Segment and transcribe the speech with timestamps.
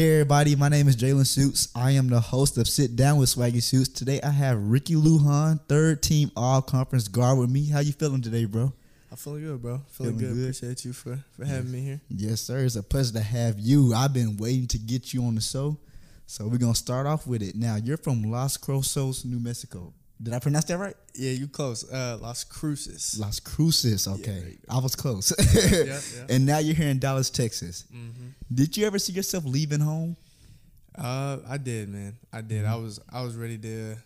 [0.00, 1.68] Hey everybody, my name is Jaylon Shoots.
[1.74, 3.90] I am the host of Sit Down with Swaggy Shoots.
[3.90, 7.68] Today I have Ricky Lujan, third team all conference guard with me.
[7.68, 8.72] How you feeling today, bro?
[9.10, 9.82] I'm feeling good, bro.
[9.88, 10.34] Feeling, Feeling good.
[10.36, 10.42] good?
[10.44, 12.00] Appreciate you for, for having me here.
[12.08, 12.60] Yes, sir.
[12.60, 13.92] It's a pleasure to have you.
[13.92, 15.76] I've been waiting to get you on the show.
[16.26, 17.54] So we're gonna start off with it.
[17.54, 19.92] Now you're from Las Cruces, New Mexico.
[20.22, 20.94] Did I pronounce that right?
[21.14, 21.90] Yeah, you close.
[21.90, 23.18] Uh, Las Cruces.
[23.18, 24.06] Las Cruces.
[24.06, 25.32] Okay, you I was close.
[25.72, 26.26] yeah, yeah.
[26.34, 27.84] And now you're here in Dallas, Texas.
[27.90, 28.10] hmm
[28.52, 30.16] Did you ever see yourself leaving home?
[30.96, 32.16] Uh, I did, man.
[32.32, 32.64] I did.
[32.64, 32.72] Mm-hmm.
[32.72, 33.96] I was I was ready to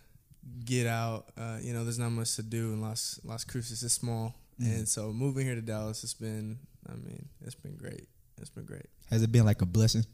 [0.63, 1.25] get out.
[1.37, 3.83] Uh, you know, there's not much to do in Las Las Cruces.
[3.83, 4.71] It's small, Mm-hmm.
[4.71, 6.57] and so moving here to Dallas, it's been.
[6.87, 8.07] I mean, it's been great.
[8.39, 8.85] It's been great.
[9.09, 10.05] Has it been like a blessing?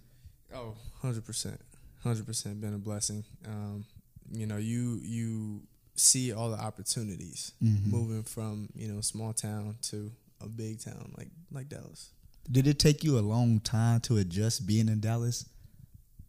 [0.55, 1.59] Oh, 100 percent,
[2.03, 3.23] hundred percent been a blessing.
[3.45, 3.85] Um,
[4.31, 5.61] you know, you you
[5.95, 7.85] see all the opportunities Mhm.
[7.91, 12.09] moving from you know small town to a big town like like Dallas.
[12.51, 15.45] Did it take you a long time to adjust being in Dallas?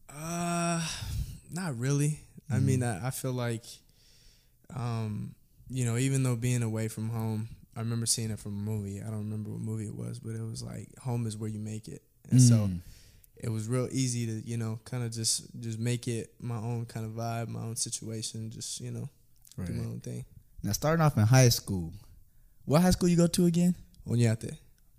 [0.09, 0.87] Uh,
[1.51, 2.21] not really.
[2.51, 2.67] I Mm-hmm.
[2.67, 3.65] mean, I, I feel like,
[4.75, 5.35] um,
[5.71, 9.01] you know, even though being away from home, I remember seeing it from a movie.
[9.01, 11.59] I don't remember what movie it was, but it was like home is where you
[11.61, 12.81] make it, and so Mm.
[13.37, 16.85] it was real easy to you know kind of just just make it my own
[16.85, 19.09] kind of vibe, my own situation, just you know
[19.57, 20.25] do my own thing.
[20.63, 21.93] Now starting off in high school,
[22.65, 23.75] what high school you go to again?
[24.09, 24.57] Oñate.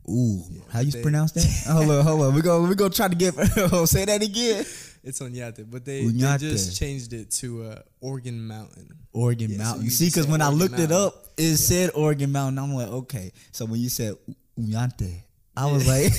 [0.10, 1.46] Ooh, Yeah, how you they- pronounce that?
[1.72, 2.36] hold on, hold on.
[2.36, 3.34] We go, we go try to get.
[3.88, 4.66] say that again.
[5.06, 6.40] It's Oñate, but they, Oñate.
[6.40, 8.90] they just changed it to uh, Organ Mountain.
[9.14, 9.86] Organ Yeah, so Mountain.
[9.86, 12.60] you See, because say when I Organ looked it up, it said Organ Mountain.
[12.60, 13.32] I'm like, okay.
[13.54, 14.16] So when you said
[14.60, 15.22] Uñante,
[15.56, 16.12] I was like,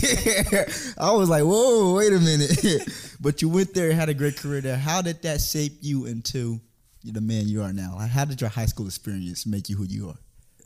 [0.99, 2.89] I was like, whoa, wait a minute.
[3.21, 4.77] but you went there, and had a great career there.
[4.79, 6.61] How did that shape you into
[7.05, 7.97] the man you are now?
[7.97, 10.19] Like, how did your high school experience make you who you are?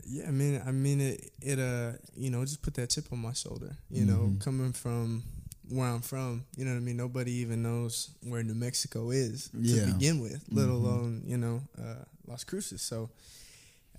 [0.05, 1.31] Yeah, I mean, I mean it.
[1.41, 3.75] It uh, you know, just put that chip on my shoulder.
[3.91, 4.39] You know, Mhm.
[4.39, 5.23] coming from
[5.69, 6.97] where I'm from, you know what I mean.
[6.97, 9.85] Nobody even knows where New Mexico is Yeah.
[9.85, 10.71] to begin with, let Mhm.
[10.71, 12.81] alone you know uh, Las Cruces.
[12.81, 13.11] So,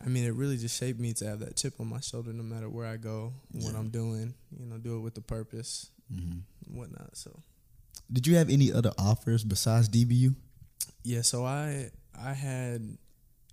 [0.04, 2.42] I mean, it really just shaped me to have that chip on my shoulder, no
[2.42, 4.34] matter where I go, what I'm doing.
[4.58, 6.40] You know, do it with the purpose, Mhm.
[6.66, 7.16] whatnot.
[7.16, 7.30] So,
[8.12, 10.34] Did you have any other offers besides DBU?
[11.04, 11.22] yeah.
[11.22, 12.96] So I I had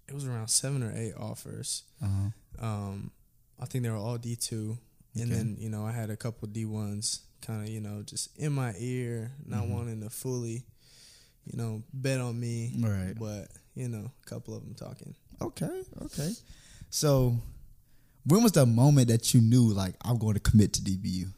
[0.07, 1.83] it was around seven or eight offers.
[2.01, 2.66] Uh-huh.
[2.66, 3.11] Um,
[3.59, 4.78] I think they were all D two,
[5.16, 8.38] and then you know I had a couple D ones, kind of you know just
[8.38, 9.69] in my ear, not Mhm.
[9.69, 10.66] wanting to fully,
[11.45, 13.13] you know, bet on me, Right.
[13.17, 15.13] but you know, a couple of them talking.
[15.41, 16.34] Okay, okay.
[16.89, 17.38] So,
[18.25, 21.31] when was the moment that you knew, like, I'm going to commit to DBU?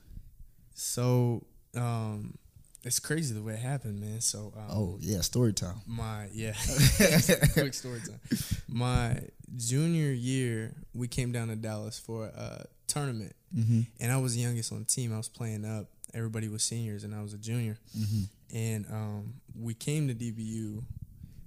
[0.74, 2.38] So um,
[2.84, 4.22] it's crazy the way it happened, man.
[4.22, 5.76] So um, Oh, yeah, story time.
[5.86, 6.54] my yeah,
[7.54, 8.20] quick story time.
[8.68, 9.20] My
[9.56, 13.82] junior year, we came down to Dallas for a tournament, Mm-hmm.
[14.00, 15.12] and I was the youngest on the team.
[15.12, 15.88] I was playing up.
[16.14, 17.78] Everybody was seniors, and I was a junior.
[17.98, 18.56] Mm-hmm.
[18.56, 20.84] and um, we came to DBU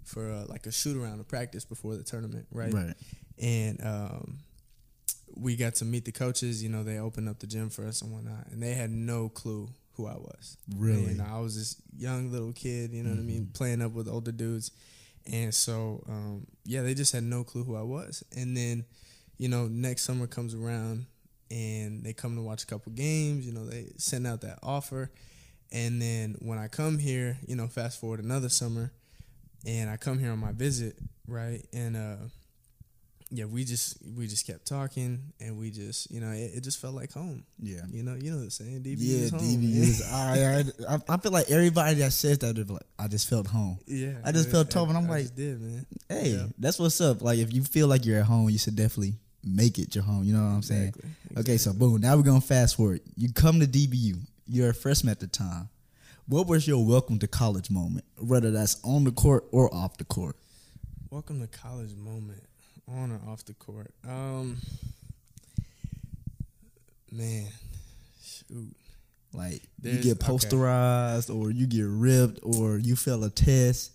[0.04, 2.72] for uh, like a shoot around, a practice before the tournament, right?
[2.74, 2.94] Right.
[3.40, 4.38] And um,
[5.36, 6.62] we got to meet the coaches.
[6.62, 9.28] You know, they opened up the gym for us and whatnot, and they had no
[9.28, 10.56] clue who I was.
[10.76, 11.04] Really?
[11.04, 14.08] And I was this young little kid, you know what I mean, playing up with
[14.08, 14.70] older dudes.
[15.30, 18.24] And so, um, yeah, they just had no clue who I was.
[18.36, 18.84] And then,
[19.38, 21.06] you know, next summer comes around
[21.50, 23.46] and they come to watch a couple games.
[23.46, 25.10] You know, they send out that offer.
[25.70, 28.92] And then when I come here, you know, fast forward another summer
[29.66, 31.64] and I come here on my visit, right?
[31.72, 32.16] And, uh,
[33.34, 36.78] yeah, we just we just kept talking, and we just you know it, it just
[36.78, 37.44] felt like home.
[37.58, 37.80] Yeah.
[37.90, 39.40] You know, you know the saying, DB Yeah, is home.
[39.40, 39.82] DBU man.
[39.82, 40.02] is.
[40.12, 43.78] I, I, I feel like everybody that says that, they're like, I just felt home.
[43.86, 45.86] Yeah, I just yeah, felt home, and I'm I like, did man.
[46.08, 46.46] Hey, Yeah.
[46.58, 47.22] that's what's up.
[47.22, 50.24] Like, if you feel like you're at home, you should definitely make it your home.
[50.24, 50.88] You know what I'm saying?
[50.88, 51.10] Exactly.
[51.38, 52.00] Okay, so boom.
[52.02, 53.00] Now we're gonna fast forward.
[53.16, 54.18] You come to DBU.
[54.46, 55.70] You're a freshman at the time.
[56.28, 60.04] What was your welcome to college moment, whether that's on the court or off the
[60.04, 60.36] court?
[61.10, 62.42] welcome to college moment,
[62.88, 63.92] on or off the court.
[64.08, 64.58] Um,
[67.10, 67.46] man,
[68.22, 68.74] shoot.
[69.34, 70.32] Like you There's- get okay.
[70.32, 73.92] posterized, or you get ripped, or you fail a test.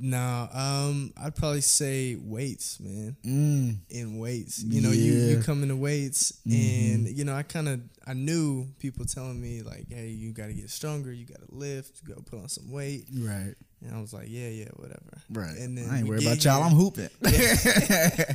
[0.00, 3.16] No, um, I'd probably say weights, man.
[3.24, 3.78] Mm.
[3.90, 5.42] In weights, you know, you you Yeah.
[5.42, 6.94] come into weights, Mhm.
[6.94, 10.46] and you know, I kind of I knew people telling me like, hey, you got
[10.46, 13.54] to get stronger, you got to lift, you got to put on some weight, Right,
[13.82, 15.20] and I was like, yeah, yeah, whatever.
[15.30, 15.56] right.
[15.58, 16.62] And then I ain't worried about y'all.
[16.62, 17.10] I'm hooping.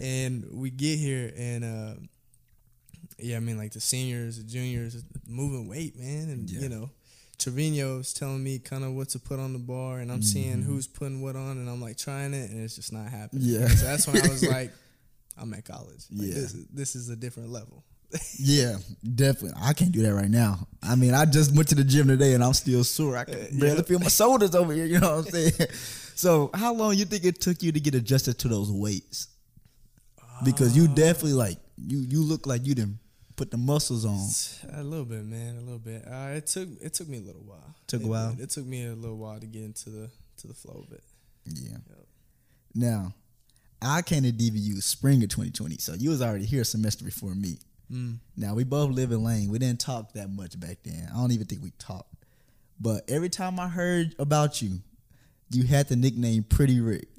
[0.00, 1.94] and we get here and uh
[3.18, 6.60] yeah i mean like the seniors the juniors moving weight man and Yeah.
[6.60, 6.90] you know
[7.38, 10.64] Trevino's telling me kind of what to put on the bar and i'm seeing Mhm.
[10.64, 13.68] who's putting what on and i'm like trying it and it's just not happening Yeah.
[13.68, 14.72] so that's when i was like
[15.36, 16.34] i'm at college like, Yeah.
[16.34, 17.84] this, this is a different level
[18.38, 18.78] Yeah,
[19.14, 19.60] definitely.
[19.62, 20.66] I can't do that right now.
[20.82, 23.18] I mean, I just went to the gym today and I'm still sore.
[23.18, 24.86] I can barely feel my shoulders over here.
[24.86, 25.52] You know what I'm saying?
[26.14, 29.28] So, how long you think it took you to get adjusted to those weights?
[30.42, 32.98] Because you definitely like you you look like you didn't
[33.38, 34.28] put the muscles on.
[34.78, 35.56] A little bit, man.
[35.56, 36.04] A little bit.
[36.06, 37.74] Uh, it took it took me a little while.
[37.86, 38.36] Took a while?
[38.38, 41.02] It took me a little while to get into the to the flow of it.
[41.46, 41.70] Yeah.
[41.70, 42.06] Yep.
[42.74, 43.14] Now,
[43.80, 47.34] I came to DBU spring of 2020, so you was already here a semester before
[47.34, 47.58] me.
[47.90, 48.18] Mm.
[48.36, 49.48] Now we both live in Lane.
[49.48, 51.08] We didn't talk that much back then.
[51.10, 52.12] I don't even think we talked.
[52.80, 54.80] But every time I heard about you,
[55.50, 57.08] you had the nickname Pretty Rick.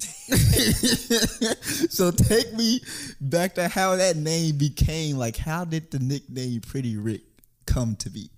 [1.90, 2.80] so take me
[3.20, 5.16] back to how that name became.
[5.16, 7.22] Like, how did the nickname Pretty Rick
[7.66, 8.30] come to be?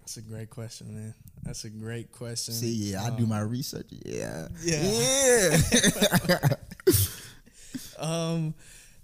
[0.00, 1.14] That's a great question, man.
[1.42, 2.54] That's a great question.
[2.54, 3.86] See, yeah, I do Um, my research.
[4.04, 5.58] Yeah, Yeah.
[6.28, 6.48] yeah.
[7.98, 8.54] Um,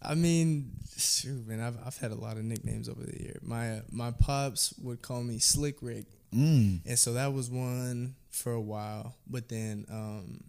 [0.03, 3.39] I mean, shoot, man, I've I've had a lot of nicknames over the year.
[3.43, 8.15] My uh, my pops would call me Slick Rick, mm, and so that was one
[8.31, 9.15] for a while.
[9.27, 10.45] But then, um,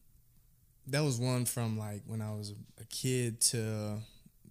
[0.87, 3.97] that was one from like when I was a kid to,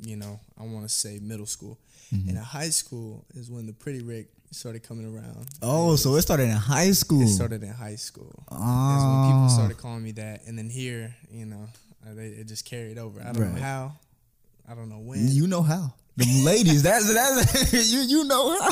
[0.01, 1.79] you know, I want to say middle school.
[2.15, 2.29] Mm-hmm.
[2.31, 5.47] And in high school is when the Pretty Rick started coming around.
[5.61, 7.21] Oh, so it started in high school.
[7.23, 8.33] It started in high school.
[8.51, 9.49] That's when people Oh.
[9.49, 11.69] started calling me that, and then here, you know,
[12.07, 13.21] uh, they, it just carried over.
[13.21, 13.55] I don't Right.
[13.57, 13.93] know how,
[14.71, 15.27] I don't know when.
[15.29, 15.95] You know how.
[16.17, 18.71] The ladies, that's that's you you know how.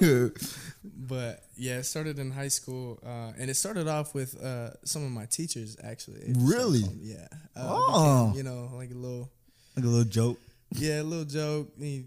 [0.84, 5.04] but yeah, it started in high school, uh, and it started off with uh, some
[5.04, 6.20] of my teachers actually.
[6.20, 6.82] They just started Really?
[7.00, 7.26] yeah.
[7.56, 8.26] Uh, Oh.
[8.30, 9.30] became, you know, like a little,
[9.76, 10.38] like a little joke.
[10.70, 11.68] yeah, a little joke.
[11.78, 12.06] He-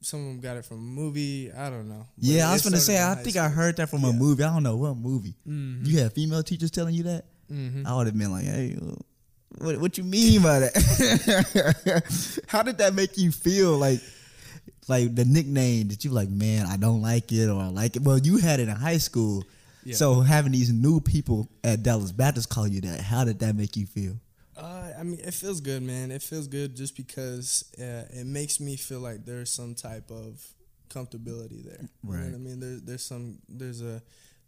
[0.00, 1.50] Some of them got it from a movie.
[1.52, 2.06] I don't know.
[2.16, 4.42] But Yeah, I was gonna say I think I heard that from a movie.
[4.44, 5.34] I don't know what movie.
[5.48, 5.84] Mhm.
[5.86, 7.24] You had female teachers telling you that?
[7.50, 7.86] Mhm.
[7.86, 8.76] I would have been like, hey,
[9.58, 12.42] what what you mean by that?
[12.48, 13.76] How did that make you feel?
[13.76, 14.00] Like
[14.88, 18.02] like the nickname that you like, man, I don't like it or I like it.
[18.02, 19.44] Well, you had it in high school.
[19.84, 19.94] Yeah.
[19.94, 23.76] So having these new people at Dallas Baptist call you that, how did that make
[23.76, 24.16] you feel?
[24.56, 26.10] Uh, I mean, it feels good, man.
[26.10, 30.44] It feels good just because uh, it makes me feel like there's some type of
[30.88, 31.80] comfortability there.
[31.82, 32.34] You know Right.
[32.34, 32.60] I mean?
[32.60, 34.02] There's there's some there's a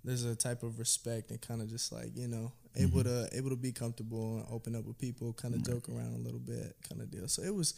[0.04, 3.28] there's a type of respect and kind of just like you know able mm-hmm.
[3.30, 6.18] to able to be comfortable and open up with people, kind of joke around a
[6.18, 7.28] little bit, kind of deal.
[7.28, 7.74] So it was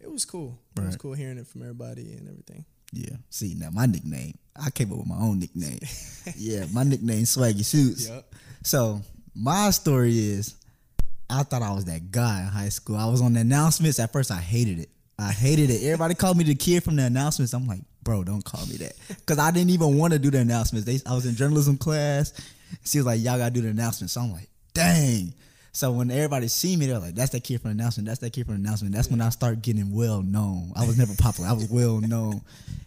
[0.00, 0.58] it was cool.
[0.76, 2.64] It was cool hearing it from everybody and everything.
[2.92, 3.16] Yeah.
[3.28, 5.78] See, now my nickname, I came up with my own nickname.
[6.36, 8.08] yeah, my nickname Swaggy Shoots.
[8.08, 8.34] Yep.
[8.64, 9.02] So
[9.34, 10.56] my story is,
[11.28, 12.96] I thought I was that guy in high school.
[12.96, 14.00] I was on the announcements.
[14.00, 14.88] At first, I hated it.
[15.18, 15.84] I hated it.
[15.84, 17.52] Everybody called me the kid from the announcements.
[17.52, 20.38] I'm like, bro, don't call me that, because I didn't even want to do the
[20.38, 20.86] announcements.
[20.86, 22.32] They, I was in journalism class.
[22.84, 24.10] She was like, y'all gotta do the announcement.
[24.10, 25.34] So I'm like, dang.
[25.72, 28.08] So when everybody see me, they're like, "That's that kid from announcement.
[28.08, 30.72] That's that kid from announcement." That's when I start getting well known.
[30.74, 31.48] I was never popular.
[31.48, 32.40] I was well known.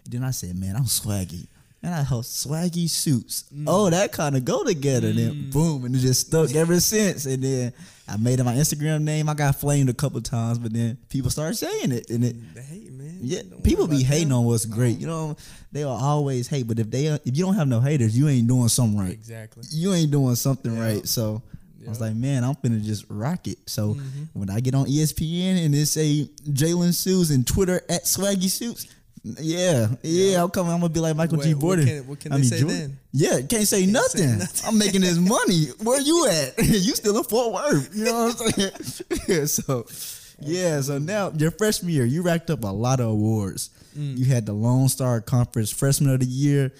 [0.06, 1.48] Then I said, "Man, I'm swaggy."
[1.84, 3.44] And I host swaggy shoots.
[3.68, 5.12] Oh, that kind of go together.
[5.12, 7.26] Then boom, and it just stuck ever since.
[7.26, 7.74] And then
[8.08, 9.28] I made it my Instagram name.
[9.28, 12.36] I got flamed a couple times, but then people started saying it, and it.
[12.38, 13.20] Man.
[13.26, 14.40] Yeah, people be hating them.
[14.40, 14.98] on what's great.
[15.00, 15.38] You know,
[15.72, 16.68] they will always hate.
[16.68, 19.64] But if they if you don't have no haters, you ain't doing something right Exactly.
[19.72, 20.82] you ain't doing something Yeah.
[20.84, 21.08] right.
[21.08, 21.42] So
[21.86, 23.58] I was like, man, I'm finna just rock it.
[23.68, 24.24] So Mm-hmm.
[24.40, 28.88] when I get on ESPN and it say Jaylon Shoots and Twitter at Swaggy Shoots,
[29.24, 30.74] yeah, yeah, I'm coming.
[30.74, 31.54] I'm gonna be like Michael G.
[31.54, 31.86] What- what Jordan.
[31.86, 32.78] can- what can I mean, say Jordan.
[32.80, 33.00] then?
[33.14, 34.38] Yeah, can't say nothing.
[34.40, 34.68] nothing.
[34.68, 35.68] I'm making this money.
[35.82, 36.58] Where you at?
[36.66, 37.96] you still in Fort Worth?
[37.96, 38.72] You know what I'm saying?
[39.28, 39.86] yeah, so.
[40.40, 43.70] Yeah, so now your freshman year, you racked up a lot of awards.
[43.98, 44.18] Mm.
[44.18, 46.74] You had the Lone Star Conference Freshman of the Year,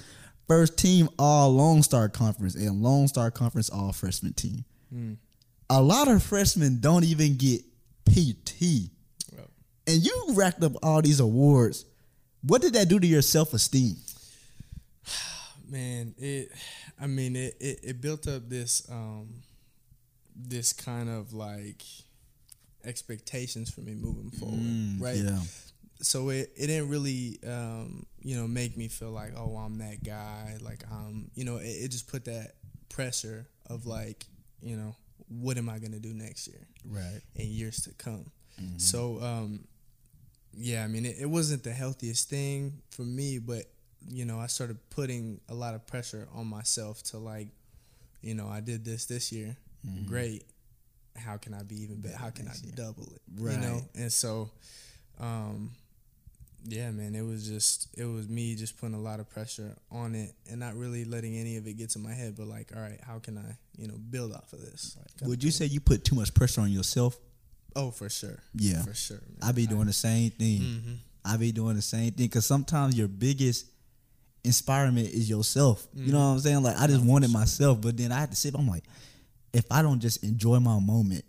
[0.50, 4.66] first team All Lone Star Conference, and Lone Star Conference All Freshman Team.
[4.94, 5.18] Mm.
[5.70, 7.62] A lot of freshmen don't even get
[8.06, 8.90] PT,
[9.88, 11.86] and you racked up all these awards.
[12.46, 13.96] What did that do to your self esteem?
[15.70, 16.52] man it
[17.00, 19.30] i mean it, it it built up this um
[20.36, 21.82] this kind of like
[22.84, 24.60] expectations for me moving forward
[25.00, 25.40] right Mm, Yeah,
[26.02, 30.04] so it, it didn't really um you know make me feel like oh i'm that
[30.04, 32.56] guy like um you know it, it just put that
[32.90, 34.26] pressure of like
[34.62, 34.96] you know
[35.30, 37.22] what am i gonna do next year right.
[37.36, 38.30] in years to come.
[38.78, 39.66] So, um,
[40.56, 43.66] yeah, I mean, it, it wasn't the healthiest thing for me, but
[44.10, 47.48] you know, I started putting a lot of pressure on myself to like,
[48.22, 49.56] you know, I did this this year,
[50.06, 50.44] great.
[51.16, 52.18] How can I be even better?
[52.18, 53.22] How can I double it?
[53.38, 54.50] You know, and so,
[55.20, 55.72] um,
[56.66, 60.16] yeah, man, it was just it was me just putting a lot of pressure on
[60.16, 62.82] it and not really letting any of it get to my head, but like, all
[62.82, 64.98] right, how can I, you know, build off of this?
[65.18, 67.18] kinda Would you say you put too much pressure on yourself?
[67.76, 68.40] Oh, for sure.
[68.54, 68.82] Yeah.
[68.84, 69.22] for sure.
[69.28, 69.50] Man.
[69.50, 70.62] I be doing the same thing.
[70.62, 70.98] Mhm.
[71.26, 73.66] I be doing the same thing because sometimes your biggest
[74.44, 75.88] inspirement is yourself.
[75.96, 76.64] You know what I'm saying?
[76.64, 78.54] Like I just wanted myself, but then I had to sit.
[78.56, 78.84] I'm like,
[79.54, 81.24] if I don't just enjoy my moment,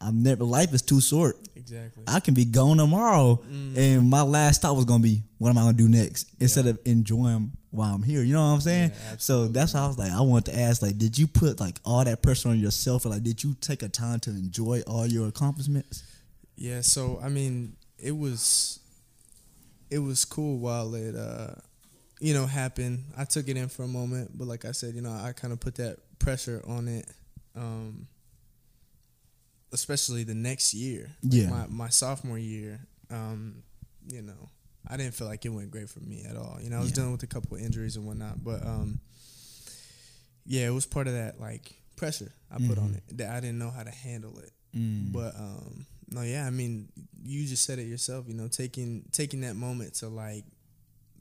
[0.00, 0.44] I'm never.
[0.44, 1.36] Life is too short.
[1.54, 2.04] Exactly.
[2.06, 3.42] I can be gone tomorrow,
[3.76, 6.78] and my last thought was gonna be, "What am I gonna do next?" Instead of
[6.84, 8.22] enjoying while I'm here.
[8.22, 8.90] You know what I'm saying?
[8.90, 11.60] Yeah, so that's why I was like, I want to ask, like, did you put
[11.60, 14.82] like all that pressure on yourself, or like, did you take a time to enjoy
[14.86, 16.02] all your accomplishments?
[16.56, 18.80] Yeah, so I mean, it was
[19.90, 21.54] it was cool while it uh
[22.20, 23.04] you know happened.
[23.16, 25.52] I took it in for a moment, but like I said, you know, I kind
[25.52, 27.06] of put that pressure on it
[27.54, 28.06] um
[29.72, 31.10] especially the next year.
[31.22, 31.48] Like, Yeah.
[31.50, 32.80] My my sophomore year,
[33.10, 33.62] um,
[34.08, 34.48] you know,
[34.88, 36.58] I didn't feel like it went great for me at all.
[36.62, 36.96] You know, I was Yeah.
[36.96, 39.00] dealing with a couple of injuries and whatnot, but um
[40.44, 42.96] yeah, it was part of that like pressure I put on Mhm.
[42.98, 44.52] it that I didn't know how to handle it.
[44.74, 45.12] Mm.
[45.12, 46.88] But um no, yeah, I mean,
[47.24, 48.28] you just said it yourself.
[48.28, 50.44] You know, taking taking that moment to like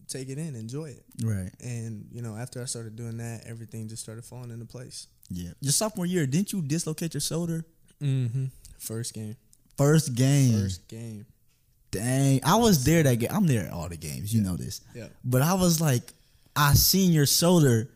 [0.07, 3.87] take it in, enjoy it, right, and you know, after I started doing that, everything
[3.87, 5.07] just started falling into place.
[5.31, 5.53] yeah.
[5.61, 7.65] Your sophomore year, didn't you dislocate your shoulder?
[8.01, 8.45] Mm-hmm.
[8.79, 9.35] First game,
[9.77, 10.53] First game.
[10.61, 11.25] first game.
[11.91, 13.29] Dang, I was there that game.
[13.31, 14.33] I'm there at all the games.
[14.33, 14.81] You know this.
[14.93, 15.07] Yeah.
[15.23, 16.01] But I was like,
[16.55, 17.89] I seen your shoulder,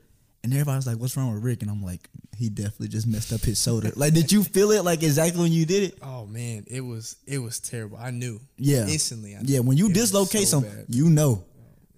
[0.43, 3.33] and everybody was like, "What's wrong with Rick?" And I'm like, he definitely just messed
[3.33, 3.91] up his shoulder.
[3.97, 5.97] like, did you feel it like exactly when you did it?
[6.01, 7.97] Oh man, it was it was terrible.
[7.97, 8.39] I knew.
[8.57, 8.87] Yeah.
[8.87, 9.35] Instantly.
[9.35, 10.85] I Yeah, when you It dislocate so some, bad.
[10.87, 11.43] you know,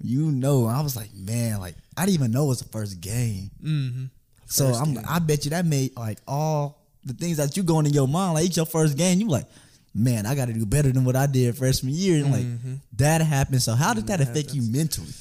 [0.01, 0.65] you know.
[0.65, 3.51] I was like, man, like I didn't even know it was the first game.
[3.63, 4.05] Mm-hmm.
[4.47, 5.05] So I'm, game.
[5.07, 8.35] I bet you that made like all the things that you going in your mind.
[8.35, 9.47] Like it's your first game, you like,
[9.93, 12.23] man, I got to do better than what I did freshman year.
[12.23, 12.79] And like Mhm.
[12.97, 13.61] that happened.
[13.63, 15.13] So how did that That affect you mentally?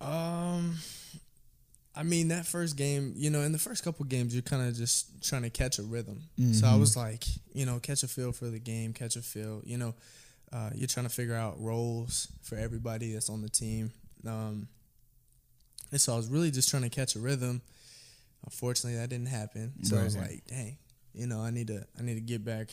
[0.00, 0.78] Um,
[1.94, 4.74] I mean that first game, you know, in the first couple games, you're kind of
[4.74, 6.22] just trying to catch a rhythm.
[6.52, 6.80] So I Mhm.
[6.80, 9.60] was like, you know, catch a feel for the game, catch a feel.
[9.64, 9.94] You know,
[10.52, 13.92] uh, you're trying to figure out roles for everybody that's on the team.
[14.26, 14.68] Um,
[15.90, 17.60] and so I was really just trying to catch a rhythm.
[18.44, 19.72] Unfortunately, that didn't happen.
[19.84, 20.78] So I was like, dang,
[21.14, 22.70] you know, I need to, I need to get back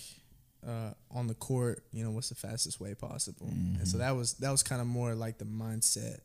[0.65, 1.84] uh, on the court.
[1.91, 3.48] You know, what's the fastest way possible?
[3.48, 6.19] And so that was that was kind of more like the mindset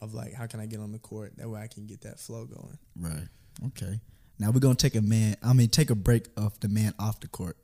[0.00, 1.36] of like, how can I get on the court?
[1.36, 2.78] That way I can get that flow going.
[2.98, 3.28] Right.
[3.66, 4.00] Okay.
[4.38, 5.36] Now we're gonna take a man.
[5.42, 7.56] I mean, take a break of the man off the court.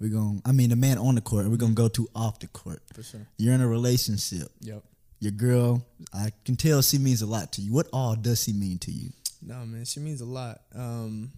[0.00, 0.40] We're gonna.
[0.44, 1.48] I mean, the man on the court.
[1.48, 2.82] We're gonna go to off the court.
[2.94, 3.26] For sure.
[3.36, 4.48] You're in a relationship.
[4.60, 4.82] Yep.
[5.20, 5.86] Your girl.
[6.12, 7.72] I can tell she means a lot to you.
[7.72, 9.10] What all does she mean to you?
[9.40, 10.60] No, man, she means a lot.
[10.74, 11.32] Um,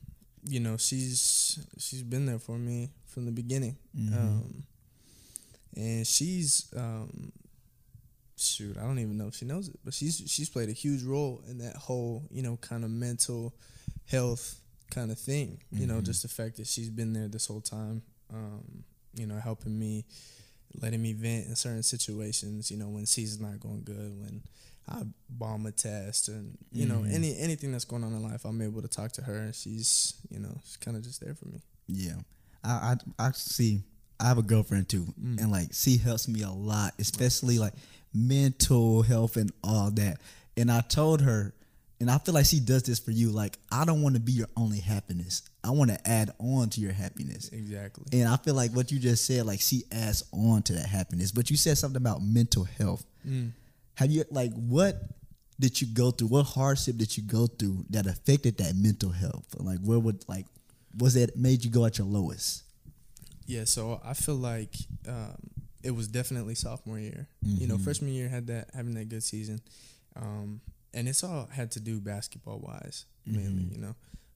[0.46, 3.76] you know, she's she's been there for me from the beginning.
[3.96, 4.14] Mhm.
[4.14, 4.62] Um,
[5.76, 7.32] and she's um,
[8.36, 11.02] shoot, I don't even know if she knows it, but she's she's played a huge
[11.02, 13.54] role in that whole you know kind of mental
[14.06, 14.60] health
[14.90, 15.60] kind of thing.
[15.72, 16.04] You know, Mhm.
[16.04, 18.02] just the fact that she's been there this whole time.
[18.32, 18.84] Um,
[19.14, 20.04] you know, helping me,
[20.80, 22.70] letting me vent in certain situations.
[22.70, 24.42] You know, when season's not going good, when
[24.88, 27.12] I bomb a test, and you know Mhm.
[27.14, 30.14] any anything that's going on in life, I'm able to talk to her, and she's
[30.30, 31.60] you know she's kind of just there for me.
[31.86, 32.16] Yeah,
[32.62, 33.82] I I, I see.
[34.20, 35.40] I have a girlfriend too, Mm.
[35.40, 37.74] and like she helps me a lot, especially like
[38.12, 40.20] mental health and all that.
[40.56, 41.52] And I told her,
[42.00, 43.30] and I feel like she does this for you.
[43.30, 45.42] Like I don't want to be your only happiness.
[45.64, 47.48] I want to add on to your happiness.
[47.48, 48.04] Exactly.
[48.20, 51.32] And I feel like what you just said, like she adds on to that happiness.
[51.32, 53.04] But you said something about mental health.
[53.26, 53.52] Mm.
[53.96, 54.96] Have you like what
[55.60, 56.28] did you go through?
[56.28, 59.46] What hardship did you go through that affected that mental health?
[59.58, 60.46] Like where would like
[60.98, 62.62] was that made you go at your lowest?
[63.46, 64.74] Yeah, so I feel like
[65.06, 65.36] um,
[65.82, 67.28] it was definitely sophomore year.
[67.42, 67.84] You know, Mhm.
[67.84, 69.60] freshman year had that having that good season,
[70.16, 70.60] um,
[70.94, 73.64] and it's all had to do basketball wise mainly.
[73.64, 73.72] Mhm.
[73.72, 73.94] You know,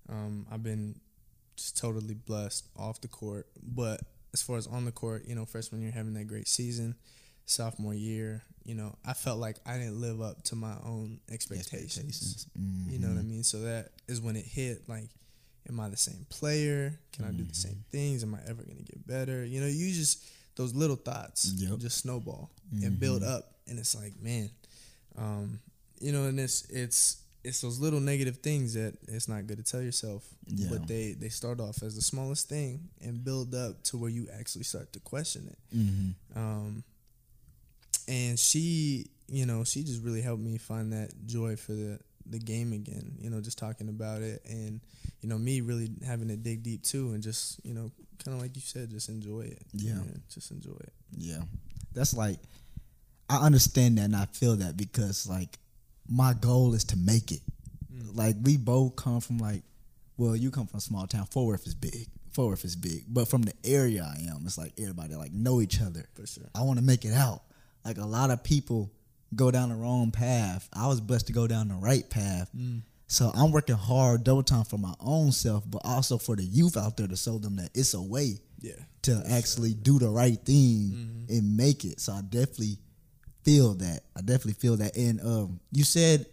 [0.08, 1.00] um, I've been
[1.56, 4.02] just totally blessed off the court, but
[4.34, 6.94] as far as on the court, you know, freshman year having that great season,
[7.48, 12.46] sophomore year, you know, I felt like I didn't live up to my own expectations.
[12.88, 13.28] You know what I Mhm.
[13.30, 13.42] mean?
[13.44, 14.88] So that is when it hit.
[14.88, 15.08] Like,
[15.68, 16.98] am I the same player?
[17.12, 18.22] Can I do the same things?
[18.22, 19.44] Am I ever gonna get better?
[19.44, 20.22] You know, you just
[20.56, 21.78] those little thoughts Yep.
[21.78, 22.50] just snowball
[22.82, 23.28] and build Mhm.
[23.28, 24.50] up, and it's like, man,
[25.16, 25.60] um,
[26.00, 29.62] you know, and it's it's it's those little negative things that it's not good to
[29.62, 30.68] tell yourself, Yeah.
[30.68, 34.28] but they they start off as the smallest thing and build up to where you
[34.30, 35.58] actually start to question it.
[36.36, 36.84] Um,
[38.08, 42.38] and she, you know, she just really helped me find that joy for the the
[42.38, 43.12] game again.
[43.20, 44.80] You know, just talking about it, and
[45.20, 47.90] you know, me really having to dig deep too, and just you know,
[48.24, 49.62] kind of like you said, just enjoy it.
[49.72, 49.94] Yeah.
[49.94, 50.92] man, just enjoy it.
[51.16, 51.42] Yeah.
[51.94, 52.38] That's like
[53.30, 55.58] I understand that and I feel that because like
[56.08, 57.40] my goal is to make it.
[57.92, 58.16] Mm.
[58.16, 59.62] Like we both come from like
[60.16, 61.26] well, you come from a small town.
[61.26, 62.08] Fort Worth is big.
[62.32, 63.04] Fort Worth is big.
[63.08, 66.06] But from the area I am, it's like everybody like know each other.
[66.14, 66.44] For sure.
[66.54, 67.42] I want to make it out.
[67.84, 68.90] Like a lot of people
[69.34, 70.68] go down the wrong path.
[70.72, 72.50] I was blessed to go down the right path.
[72.56, 72.82] Mm.
[73.06, 76.76] So I'm working hard double time for my own self, but also for the youth
[76.76, 78.72] out there to show them that it's a way Yeah.
[79.02, 81.32] to actually do the right thing Mm-hmm.
[81.32, 82.00] and make it.
[82.00, 82.78] So I definitely
[83.44, 84.00] feel that.
[84.16, 84.96] I definitely feel that.
[84.96, 86.26] And um, you said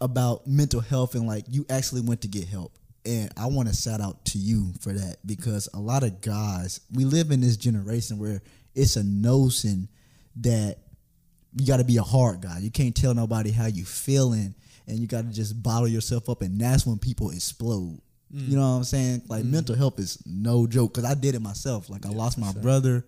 [0.00, 2.72] about mental health and like you actually went to get help.
[3.04, 6.80] And I want to shout out to you for that because a lot of guys,
[6.94, 8.42] we live in this generation where
[8.74, 9.88] it's a notion
[10.36, 10.78] that
[11.56, 12.58] you got to be a hard guy.
[12.60, 14.54] You can't tell nobody how you feeling,
[14.86, 18.00] and you got to just bottle yourself up, and that's when people explode.
[18.34, 18.48] Mm.
[18.48, 19.22] You know what I'm saying?
[19.28, 19.50] Like mm.
[19.50, 21.90] mental health is no joke because I did it myself.
[21.90, 23.04] Like I lost my brother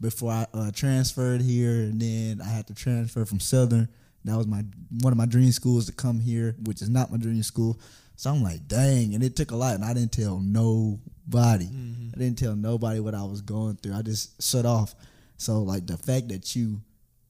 [0.00, 3.88] before I uh, transferred here, and then I had to transfer from Southern.
[4.24, 4.64] That was my
[5.02, 7.78] one of my dream schools to come here, which is not my dream school.
[8.16, 11.66] So I'm like, dang, and it took a lot, and I didn't tell nobody.
[11.66, 12.10] Mm-hmm.
[12.14, 13.94] I didn't tell nobody what I was going through.
[13.94, 14.94] I just shut off.
[15.36, 16.80] So like the fact that you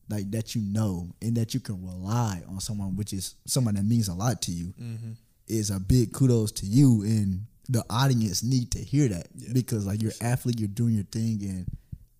[0.08, 3.84] like that you know and that you can rely on someone which is someone that
[3.84, 5.12] means a lot to you mm-hmm.
[5.48, 10.02] is a big kudos to you and the audience need to hear that because like
[10.02, 11.66] you're athlete you're doing your thing and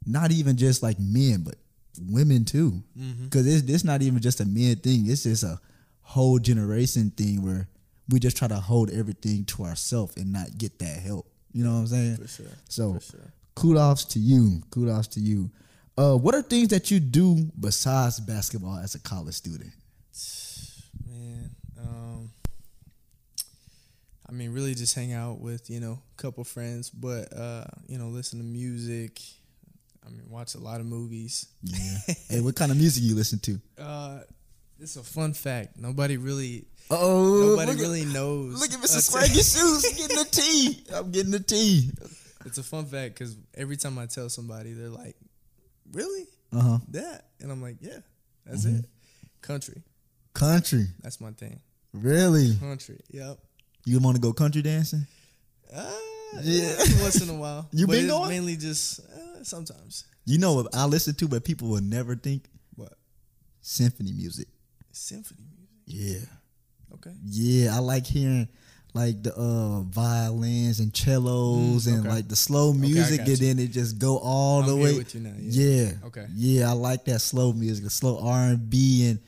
[0.06, 1.56] not even just like men but
[2.08, 3.24] women too mm-hmm.
[3.24, 5.60] because it's, it's not even just a men thing it's just a
[6.00, 7.68] whole generation thing where
[8.08, 11.72] we just try to hold everything to ourselves and not get that help you know
[11.72, 12.46] what i'm saying For sure.
[12.68, 13.32] so sure.
[13.54, 14.62] kudos to you.
[14.70, 15.50] Kudos to you.
[15.96, 19.70] Uh, what are things that you do besides basketball as a college student?
[21.08, 22.30] Man, um,
[24.28, 27.98] I mean, really just hang out with you know a couple friends, but uh, you
[27.98, 29.20] know, listen to music.
[30.04, 31.46] I mean, watch a lot of movies.
[31.62, 31.96] Yeah.
[32.28, 33.60] hey, what kind of music you listen to?
[33.78, 34.18] Uh,
[34.80, 35.78] it's a fun fact.
[35.78, 38.60] Nobody really, Oh, nobody really knows.
[38.60, 39.10] Look at Mr.
[39.10, 40.84] That's- Swaggy Shoots getting the tea.
[40.92, 41.90] I'm getting the tea.
[42.44, 45.16] It's a fun fact because every time I tell somebody, they're like,
[45.92, 46.26] "Really?
[46.52, 46.78] Uh huh.
[46.90, 47.98] That?" And I'm like, "Yeah,
[48.46, 48.78] that's Mm-hmm.
[48.80, 48.84] it.
[49.42, 49.82] Country.
[50.32, 51.60] Country, That's my thing.
[51.92, 52.56] really?
[52.56, 53.00] Country.
[53.10, 53.38] Yep."
[53.86, 55.06] You want to go country dancing?
[55.72, 55.92] Uh,
[56.42, 56.74] Yeah.
[57.02, 57.68] once in a while.
[57.72, 58.30] You been going?
[58.30, 60.04] Mainly just uh, sometimes.
[60.24, 62.44] You know what I listen to, but people will never think
[62.76, 62.94] What
[63.60, 64.48] symphony music.
[64.92, 65.68] symphony music?
[65.86, 66.94] Yeah.
[66.94, 67.12] Okay.
[67.24, 68.48] Yeah, I like hearing
[68.94, 73.58] like the uh violins and cellos Mm, and like the slow music got and then
[73.58, 75.04] it just go all I'm the way.
[75.14, 75.84] now, yeah.
[75.86, 75.90] Yeah.
[76.06, 76.26] Okay.
[76.34, 79.18] Yeah, I like that slow music, the slow R and B and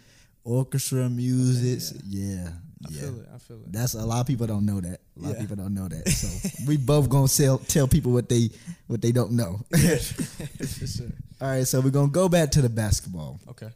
[0.44, 2.00] orchestra music.
[2.06, 2.48] yeah.
[2.84, 3.00] I yeah.
[3.00, 3.28] feel it.
[3.34, 3.72] I feel it.
[3.72, 5.00] That's a lot of people don't know that.
[5.16, 6.08] A lot of people don't know that.
[6.10, 6.28] So
[6.66, 8.50] we both gonna tell tell people what they
[8.86, 9.60] what they don't know.
[9.72, 11.06] For sure.
[11.40, 13.40] All right, so we're gonna go back to the basketball.
[13.48, 13.70] Okay.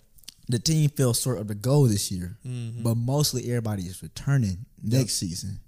[0.49, 2.83] The team fell short of the goal this year, Mhm.
[2.83, 5.61] but mostly everybody is returning next season.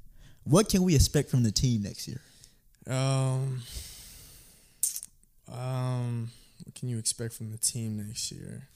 [0.44, 2.20] What can we expect from the team next year?
[2.86, 3.62] Um.
[5.50, 6.30] Um.
[6.64, 8.68] What can you expect from the team next year?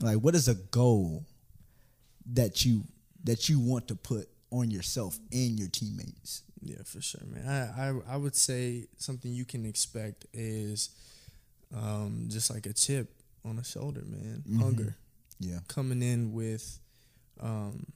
[0.00, 1.24] Like, what is a goal
[2.32, 2.84] that you
[3.24, 6.42] that you want to put on yourself and your teammates?
[6.62, 7.46] Yeah, for sure, man.
[7.46, 10.90] I I, I would say something you can expect is,
[11.76, 13.12] um, just like a chip
[13.44, 14.42] on the shoulder, man.
[14.48, 14.60] Mhm.
[14.60, 14.96] Hunger.
[15.40, 16.78] Yeah, coming in with
[17.40, 17.86] um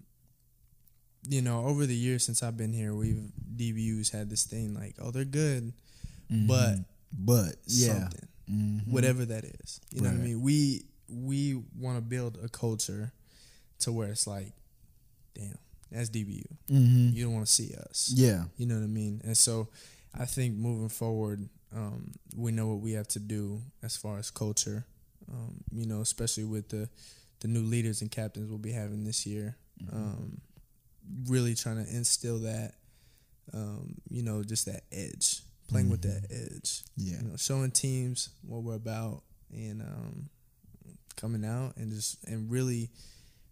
[1.28, 3.22] you know over the years since i've been here we've
[3.56, 5.72] dbus had this thing like oh they're good.
[6.28, 6.76] But
[7.12, 8.28] but yeah, something.
[8.50, 8.88] Mhm.
[8.88, 9.80] whatever that is.
[9.92, 10.40] You know what i mean?
[10.42, 13.12] We we want to build a culture
[13.80, 14.52] to where it's like
[15.34, 15.56] damn
[15.90, 17.14] that's dbu Mhm.
[17.14, 18.10] you don't want to see us.
[18.14, 19.20] Yeah, you know what i mean?
[19.24, 19.68] And so
[20.18, 24.30] i think moving forward um, we know what we have to do as far as
[24.30, 24.84] culture.
[25.32, 26.88] Um, you know especially with the
[27.40, 29.56] the new leaders and captains we'll be having this year.
[29.92, 30.40] Um,
[31.29, 32.73] really trying to instill that
[33.53, 38.31] um, you know just that edge playing with that edge yeah, you know showing teams
[38.47, 40.29] what we're about and um,
[41.16, 42.90] coming out and just and really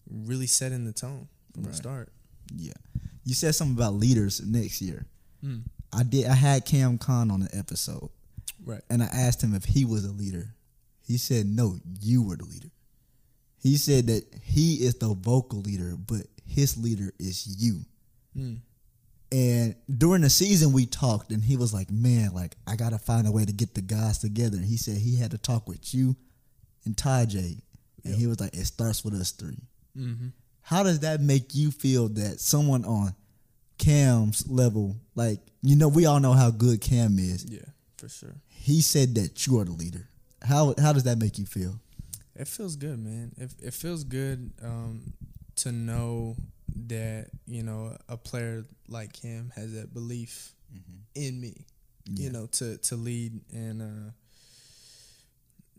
[0.09, 1.71] really setting the tone from Right.
[1.71, 2.13] the start
[2.57, 2.73] yeah.
[3.25, 5.07] You said something about leaders next year.
[5.43, 5.63] mm.
[5.93, 6.27] I did.
[6.27, 8.11] I had Cam Khan on the episode,
[8.67, 10.49] right and I asked him if he was a leader.
[11.07, 12.69] He said, "No, you were the leader."
[13.63, 17.81] He said that he is the vocal leader, but his leader is you.
[18.37, 18.59] mm.
[19.33, 23.27] And during the season, we talked, and he was like, "Man, like I gotta find
[23.27, 25.93] a way to get the guys together." And he said he had to talk with
[25.93, 26.15] you
[26.85, 27.39] and Ty J,
[28.05, 28.19] and Yep.
[28.19, 29.57] he was like, "It starts with us 3
[29.97, 30.29] mm-hmm.
[30.61, 33.15] How does that make you feel that someone on
[33.79, 37.45] Cam's level, like you know, we all know how good Cam is.
[37.47, 37.61] yeah
[37.97, 40.09] for sure He said that you are the leader.
[40.43, 41.81] How how does that make you feel?
[42.37, 43.33] It feels good, man.
[43.37, 45.15] It it feels good um,
[45.57, 46.37] to know
[46.89, 50.53] that you know a player like him has that belief
[51.15, 51.67] in me.
[52.07, 52.25] Yeah.
[52.27, 54.11] You know, to to lead and uh,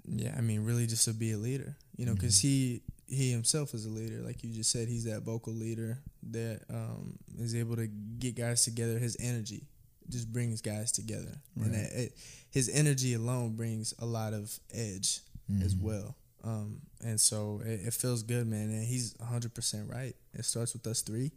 [0.07, 3.73] Yeah, I mean, really, just to be a leader, you know, because he he himself
[3.73, 4.87] is a leader, like you just said.
[4.87, 5.99] He's that vocal leader
[6.31, 8.97] that um, is able to get guys together.
[8.99, 9.67] His energy
[10.09, 11.81] just brings guys together, and Right.
[11.81, 12.17] it,
[12.51, 15.19] his energy alone brings a lot of edge
[15.63, 16.15] as well.
[16.45, 18.69] Um, and so it, it feels good, man.
[18.69, 20.15] And he's 100 percent right.
[20.33, 21.31] It starts with us three.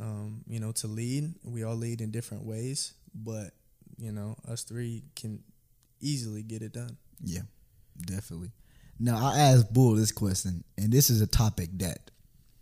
[0.00, 3.50] Um, you know, to lead, we all lead in different ways, but
[3.98, 5.42] you know, us three can
[6.00, 6.96] easily get it done.
[7.22, 7.42] Yeah,
[8.04, 8.50] definitely.
[8.98, 12.10] Now I asked Bull this question, and this is a topic that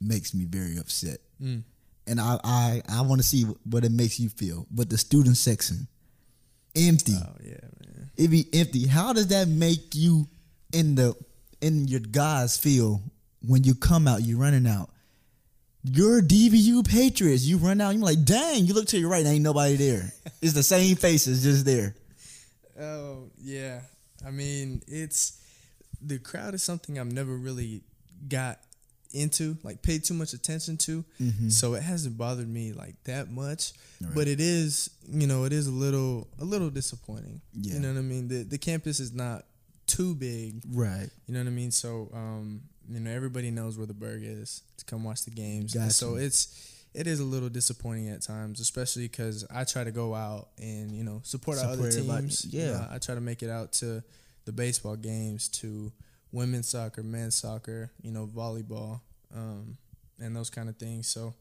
[0.01, 1.19] makes me very upset.
[1.43, 1.65] Mm.
[2.07, 4.67] And I I, I want to see what it makes you feel.
[4.71, 5.89] But the student section,
[6.77, 7.15] empty.
[7.17, 8.11] Oh yeah, man.
[8.17, 8.87] It be empty.
[8.87, 10.29] How does that make you
[10.73, 11.17] in the
[11.65, 13.03] in your guys feel
[13.47, 14.23] when you come out?
[14.23, 14.91] You running out.
[15.83, 17.45] You're DBU Patriots.
[17.45, 17.95] You run out.
[17.95, 18.67] You're like, dang.
[18.67, 19.25] You look to your right.
[19.25, 20.13] Ain't nobody there.
[20.43, 21.95] It's the same faces just there.
[22.81, 23.81] Oh yeah.
[24.27, 25.41] I mean, it's
[26.01, 27.83] the crowd is something I've never really
[28.29, 28.59] got
[29.13, 31.05] into, like paid too much attention to.
[31.21, 31.49] Mm-hmm.
[31.49, 33.73] So it hasn't bothered me like that much.
[34.01, 34.15] Right.
[34.15, 37.41] But it is, you know, it is a little a little disappointing.
[37.55, 37.75] Yeah.
[37.75, 38.29] You know what I mean?
[38.29, 39.45] The the campus is not
[39.87, 40.63] too big.
[40.71, 41.09] Right.
[41.27, 41.71] You know what I mean?
[41.71, 45.75] So um, you know, everybody knows where the burg is to come watch the games.
[45.75, 45.91] Gotcha.
[45.91, 50.15] So it's it is a little disappointing at times, especially because I try to go
[50.15, 52.47] out and you know support, our other Support teams.
[52.47, 52.65] Yeah.
[52.65, 54.03] You know, I try to make it out to
[54.45, 55.93] the baseball games, to
[56.33, 59.01] women's soccer, men's soccer, you know, volleyball,
[59.35, 59.77] um,
[60.21, 61.09] and those kind of things.
[61.09, 61.35] So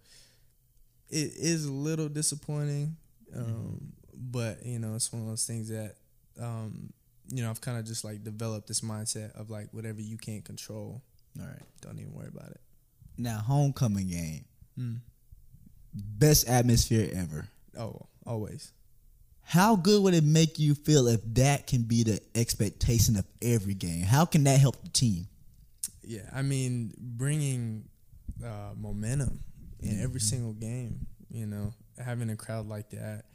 [1.10, 2.96] it is a little disappointing,
[3.36, 5.96] um, but you know, it's one of those things that
[6.42, 6.94] um,
[7.30, 10.44] you know I've kind of just like developed this mindset of like whatever you can't
[10.44, 11.02] control,
[11.40, 11.62] All right.
[11.82, 12.62] don't even worry about it.
[13.18, 14.46] Now, homecoming game.
[14.80, 14.98] Mm.
[15.94, 17.48] Best atmosphere ever.
[17.78, 18.72] Oh, always.
[19.44, 23.74] How good would it make you feel if that can be the expectation of every
[23.74, 24.02] game?
[24.04, 25.28] How can that help the team?
[26.02, 27.86] Yeah, I mean, bringing
[28.44, 29.40] uh, momentum
[29.82, 31.06] in every single game.
[31.30, 33.26] You know, having a crowd like that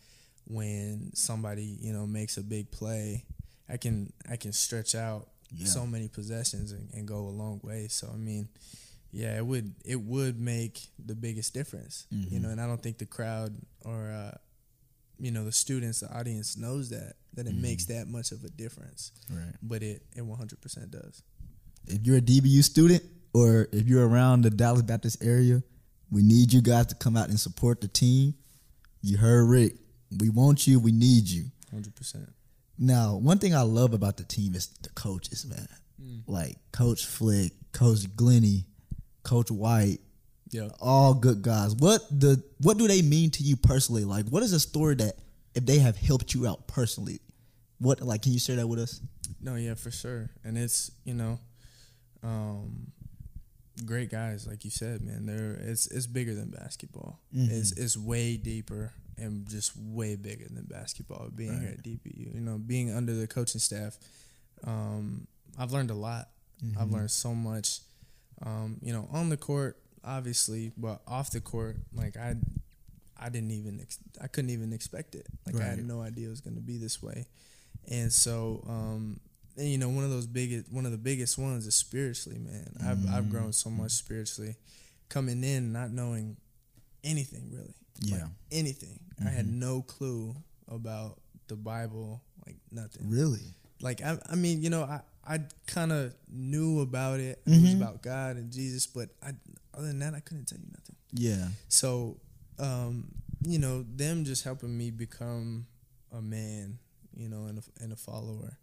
[0.46, 3.24] when somebody you know makes a big play,
[3.68, 5.66] I can I can stretch out Yeah.
[5.66, 7.88] so many possessions and, and go a long way.
[7.88, 8.48] So I mean,
[9.12, 12.07] yeah, it would it would make the biggest difference.
[12.11, 13.54] You know, and I don't think the crowd
[13.85, 14.37] or uh,
[15.18, 18.48] you know the students, the audience knows that that it makes that much of a
[18.50, 19.12] difference.
[19.31, 19.54] Right.
[19.62, 21.22] But it it one hundred percent does.
[21.87, 23.02] If you're a DBU student
[23.33, 25.62] or if you're around the Dallas Baptist area,
[26.11, 28.35] we need you guys to come out and support the team.
[29.02, 29.74] You heard Rick.
[30.20, 30.81] We want you.
[30.81, 31.44] We need you.
[31.70, 32.28] Hundred percent.
[32.78, 35.68] Now, one thing I love about the team is the coaches, man.
[36.26, 38.66] Like Coach Flick, Coach Glenny,
[39.24, 39.98] Coach White,
[40.50, 40.68] Yeah.
[40.80, 41.74] all good guys.
[41.74, 44.04] What the what do they mean to you personally?
[44.04, 45.14] Like, what is a story that
[45.54, 47.20] if they have helped you out personally?
[47.78, 49.00] What like can you share that with us?
[49.40, 50.30] No, yeah, for sure.
[50.44, 51.38] And it's, you know,
[52.22, 52.92] um
[53.84, 55.26] great guys, like you said, man.
[55.26, 57.20] They're it's it's bigger than basketball.
[57.32, 62.40] It's it's way deeper and just way bigger than basketball being here at DBU, You
[62.40, 63.98] know, being under the coaching staff,
[64.64, 65.26] um,
[65.59, 66.28] I've learned a lot.
[66.78, 67.81] I've learned so much.
[68.44, 72.35] Um, you know, on the court, obviously, but off the court, like I
[73.20, 75.26] I didn't even ex- I couldn't even expect it.
[75.46, 77.26] Like I had no idea it was going to be this way.
[77.90, 79.20] And so um
[79.57, 82.76] and, you know, one of those biggest one of the biggest ones is spiritually, man.
[82.85, 84.54] I've I've grown so much spiritually
[85.09, 86.37] coming in not knowing
[87.02, 87.74] anything really.
[88.02, 88.26] Like, Yeah.
[88.52, 89.00] anything.
[89.24, 90.34] I had no clue
[90.68, 93.54] about the Bible, like nothing Really?
[93.80, 97.74] like I, I mean you know i i kind of knew about it it was
[97.74, 99.30] about god and jesus but i
[99.72, 101.48] other than that i couldn't tell you nothing Yeah.
[101.68, 102.16] so
[102.58, 103.12] um
[103.46, 105.66] you know them just helping me become
[106.11, 106.78] a man
[107.14, 108.58] you know and a, and a follower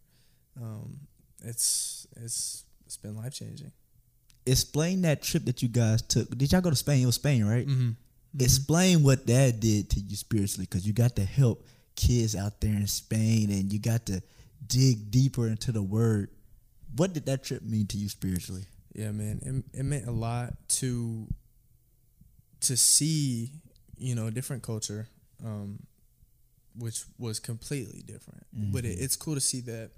[0.60, 1.00] um
[1.42, 3.72] it's it's it's been life changing
[4.48, 6.30] Explain that trip that you guys took.
[6.38, 7.02] Did y'all go to Spain?
[7.02, 7.66] It was Spain, right?
[7.66, 7.90] mm-hmm.
[8.38, 12.74] Explain what that did to you spiritually, because you got to help kids out there
[12.74, 14.22] in Spain, and you got to
[14.66, 16.30] dig deeper into the Word.
[16.96, 18.64] What did that trip mean to you spiritually?
[18.94, 21.26] Yeah, man, it, it meant a lot to
[22.60, 23.50] to see,
[23.98, 25.06] you know, a different culture,
[25.44, 25.78] um,
[26.76, 28.44] which was completely different.
[28.72, 29.90] But it, it's cool to see that,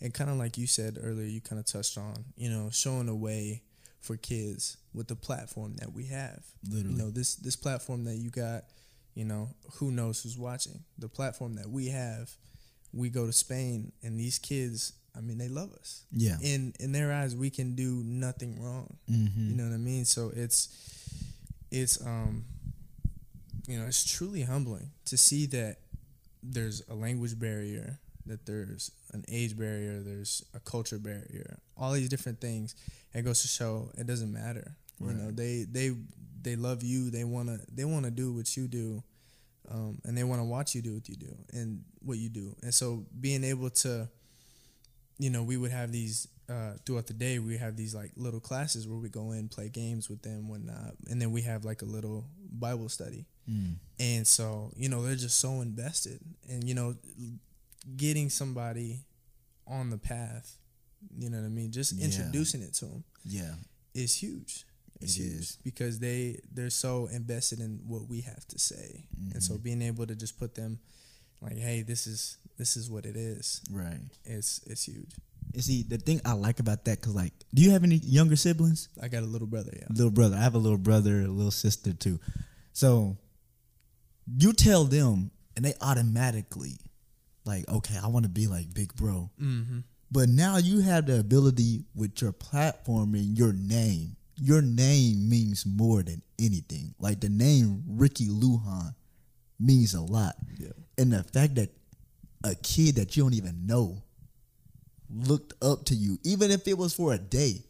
[0.00, 3.08] and kind of like you said earlier, you kind of touched on, you know, showing
[3.08, 3.62] a way
[4.02, 6.42] for kids with the platform that we have.
[6.68, 6.96] Literally.
[6.96, 8.64] You know, this this platform that you got,
[9.14, 10.84] you know, who knows who's watching?
[10.98, 12.30] The platform that we have,
[12.92, 16.36] we go to Spain, and these kids, I mean, they love us Yeah.
[16.42, 19.48] in in their eyes we can do nothing wrong Mm-hmm.
[19.50, 20.68] you know what i mean so it's
[21.70, 22.44] it's um
[23.68, 25.76] you know it's truly humbling to see that
[26.42, 32.08] there's a language barrier that there's an age barrier, there's a culture barrier, all these
[32.08, 32.74] different things.
[33.14, 34.76] It goes to show it doesn't matter.
[35.00, 35.96] You know, they they
[36.42, 37.10] they love you.
[37.10, 39.02] They wanna they wanna do what you do,
[39.68, 42.54] um, and they wanna watch you do what you do and what you do.
[42.62, 44.08] And so being able to,
[45.18, 47.40] you know, we would have these uh, throughout the day.
[47.40, 50.94] We have these like little classes where we go in, play games with them, whatnot,
[51.10, 53.26] and then we have like a little Bible study.
[53.50, 53.74] Mm.
[53.98, 56.20] And so, you know, they're just so invested.
[56.48, 56.94] And, you know,
[57.96, 59.04] getting somebody
[59.66, 60.56] on the path,
[61.18, 61.72] you know what I mean?
[61.72, 62.04] Just Yeah.
[62.06, 63.54] introducing it to them Yeah.
[63.94, 64.64] is huge.
[65.00, 65.58] It's It huge is.
[65.64, 69.08] because they they're so invested in what we have to say.
[69.18, 69.40] And Mm-hmm.
[69.40, 70.78] so being able to just put them
[71.40, 73.60] like, hey, this is this is what it is.
[73.70, 74.00] Right.
[74.24, 75.12] It's it's huge.
[75.54, 78.36] You see, the thing I like about that, cause like, do you have any younger
[78.36, 78.88] siblings?
[79.02, 79.86] I got a little brother, yeah.
[79.90, 80.36] Little brother.
[80.36, 82.20] I have a little brother, a little sister too.
[82.72, 83.18] So
[84.38, 86.78] you tell them, and they automatically
[87.44, 89.30] like, okay, I want to be like Big Bro.
[89.40, 89.78] Mm-hmm.
[90.10, 94.16] But now you have the ability with your platform and your name.
[94.36, 96.94] Your name means more than anything.
[96.98, 98.94] Like the name Ricky Lujan
[99.58, 100.36] means a lot.
[100.58, 100.68] Yeah.
[100.98, 101.70] And the fact that
[102.44, 104.02] a kid that you don't even know
[105.10, 107.62] looked up to you, even if it was for a day,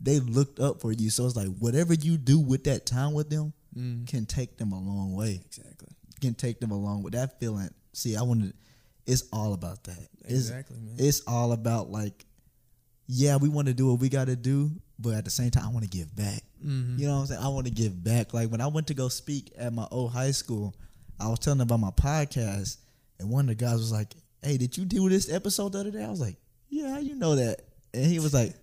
[0.00, 1.10] they looked up for you.
[1.10, 4.06] So it's like whatever you do with that time with them Mm.
[4.06, 5.42] can take them a long way.
[5.44, 5.88] Exactly.
[6.22, 7.68] Can take them along with that feeling.
[7.92, 8.54] See, I wanted
[9.06, 10.08] it's all about that.
[10.24, 10.96] It's, Exactly, man.
[10.98, 12.24] it's all about like,
[13.06, 15.64] yeah, we want to do what we got to do, but at the same time,
[15.64, 16.42] I want to give back.
[16.64, 16.98] Mm-hmm.
[16.98, 17.42] You know what I'm saying?
[17.42, 18.34] I want to give back.
[18.34, 20.74] Like when I went to go speak at my old high school,
[21.20, 22.78] I was telling about my podcast,
[23.20, 25.90] and one of the guys was like, "Hey, did you do this episode the other
[25.90, 26.36] day?" I was like,
[26.68, 27.60] "Yeah, you know that?"
[27.94, 28.54] And he was like,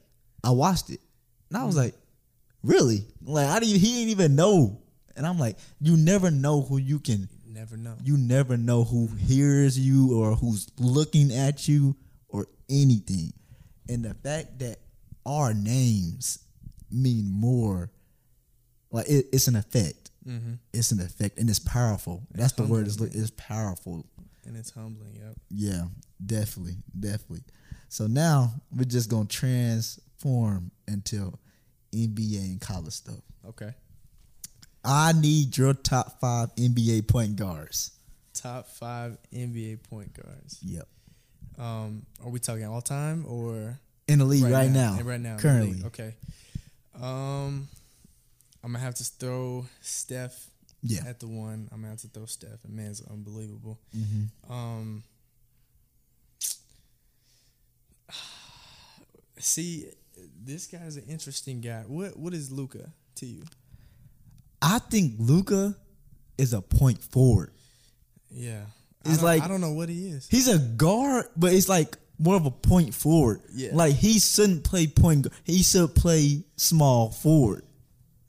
[0.43, 0.99] "I watched it,"
[1.49, 1.95] and I was like,
[2.63, 3.79] "Really?" Like I didn't.
[3.79, 4.79] He didn't even know.
[5.15, 7.95] And I'm like, you never know who you can Never know.
[8.03, 11.95] you never know who hears you or who's looking at you
[12.29, 13.31] or anything.
[13.87, 14.77] And the fact that
[15.25, 16.39] our names
[16.91, 17.91] mean more,
[18.91, 20.11] like it, it's an effect.
[20.27, 20.53] Mm-hmm.
[20.73, 22.23] It's an effect, and it's powerful.
[22.31, 22.87] That's the word.
[22.87, 24.05] Is it's powerful.
[24.45, 25.15] And it's humbling.
[25.15, 25.35] Yep.
[25.49, 25.83] Yeah,
[26.25, 27.43] definitely, definitely.
[27.89, 31.37] So now we're just gonna transform into
[31.93, 33.19] NBA and college stuff.
[33.47, 33.73] Okay.
[34.85, 37.91] I need your top five NBA point guards.
[38.33, 40.59] Top five NBA point guards.
[40.63, 40.87] Yep.
[41.57, 45.83] Um, are we talking all time or In the league right, now, Right now, currently.
[45.85, 46.15] Okay.
[47.01, 47.67] Um,
[48.63, 50.47] I'm gonna have to throw Steph
[50.81, 51.01] Yeah.
[51.07, 51.69] at the one.
[51.71, 52.63] I'm gonna have to throw Steph.
[52.65, 53.79] And man's unbelievable.
[53.95, 54.51] Mm-hmm.
[54.51, 55.03] Um,
[59.39, 59.85] see,
[60.43, 61.83] this guy's an interesting guy.
[61.87, 63.43] What What is Luka to you?
[64.63, 65.75] I think Luka
[66.37, 67.51] is a point forward.
[68.31, 68.61] Yeah,
[69.05, 70.27] It's I like- I don't know what he is.
[70.29, 73.41] He's a guard, but it's like more of a point forward.
[73.53, 73.71] Yeah.
[73.73, 75.23] Like he shouldn't play point.
[75.23, 77.63] gu- He should play small forward.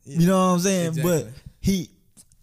[0.04, 0.98] You know what I'm saying?
[1.02, 1.28] But
[1.60, 1.88] he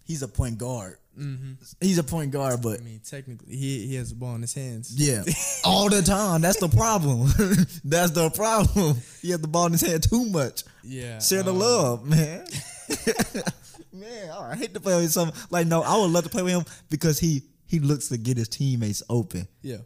[0.04, 0.96] he's a point guard.
[1.18, 1.52] Mm-hmm.
[1.80, 4.54] He's a point guard, but I mean, technically, he he has the ball in his
[4.54, 4.92] hands.
[4.96, 5.22] yeah,
[5.64, 6.40] all the time.
[6.40, 7.28] That's the problem.
[7.84, 8.96] That's the problem.
[9.20, 10.64] He has the ball in his hand too much.
[10.82, 11.18] Yeah.
[11.20, 12.46] Share the um, love, man.
[13.92, 15.32] man, I hate to play with some.
[15.50, 18.36] Like, no, I would love to play with him because he he looks to get
[18.36, 19.48] his teammates open.
[19.62, 19.78] Yeah.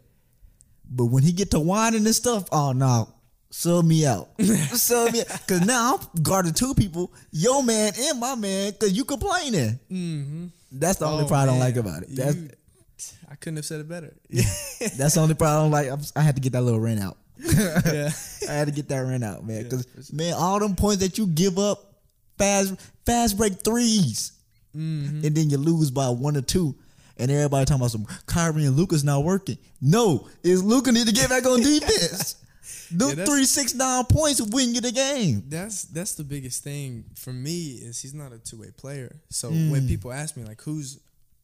[0.89, 3.13] But when he get to whining and stuff, oh no,
[3.49, 5.21] sub me out, sub me.
[5.21, 5.27] out.
[5.45, 9.79] Because now I'm guarding two people, your man and my man, because you complaining.
[9.91, 10.45] Mm-hmm.
[10.71, 12.09] That's the only part I don't like about it.
[12.11, 12.37] That's
[13.29, 14.15] I couldn't have said it better.
[14.29, 15.89] that's the only part I don't like.
[15.89, 17.17] I'm, I had to get that little rent out.
[17.37, 18.09] yeah.
[18.49, 19.63] I had to get that rent out, man.
[19.63, 20.15] Because for sure.
[20.15, 21.96] man, all them points that you give up,
[22.37, 24.31] fast fast break 3s
[24.75, 25.25] Mm-hmm.
[25.25, 26.75] and then you lose by one or two.
[27.17, 29.57] And everybody talking about some Kyrie and Luka's not working.
[29.81, 32.35] No, is Luka need to get back on defense.
[32.91, 35.43] Them Yeah, three, six, nine points win you the game.
[35.47, 39.15] That's that's the biggest thing for me is he's not a two way player.
[39.29, 39.71] So Mm.
[39.71, 40.99] when people ask me like who's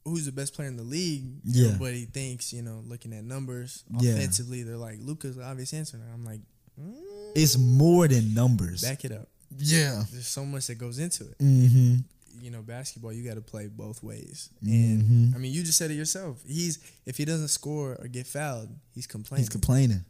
[0.05, 1.67] who's the best player in the league, Yeah.
[1.69, 4.11] everybody thinks you know looking at numbers Yeah.
[4.11, 5.97] offensively, they're like Luka's the obvious answer.
[5.97, 6.41] And I'm like,
[6.79, 6.93] mm,
[7.35, 8.83] It's more than numbers.
[8.83, 9.27] back it up.
[9.57, 10.03] Yeah.
[10.11, 11.37] There's so much that goes into it.
[11.39, 11.95] Mm-hmm.
[12.41, 14.49] You know, basketball you got to play both ways.
[14.65, 16.37] And I mean, you just said it yourself.
[16.45, 20.03] He's if he doesn't score or get fouled, he's complaining, He's complaining.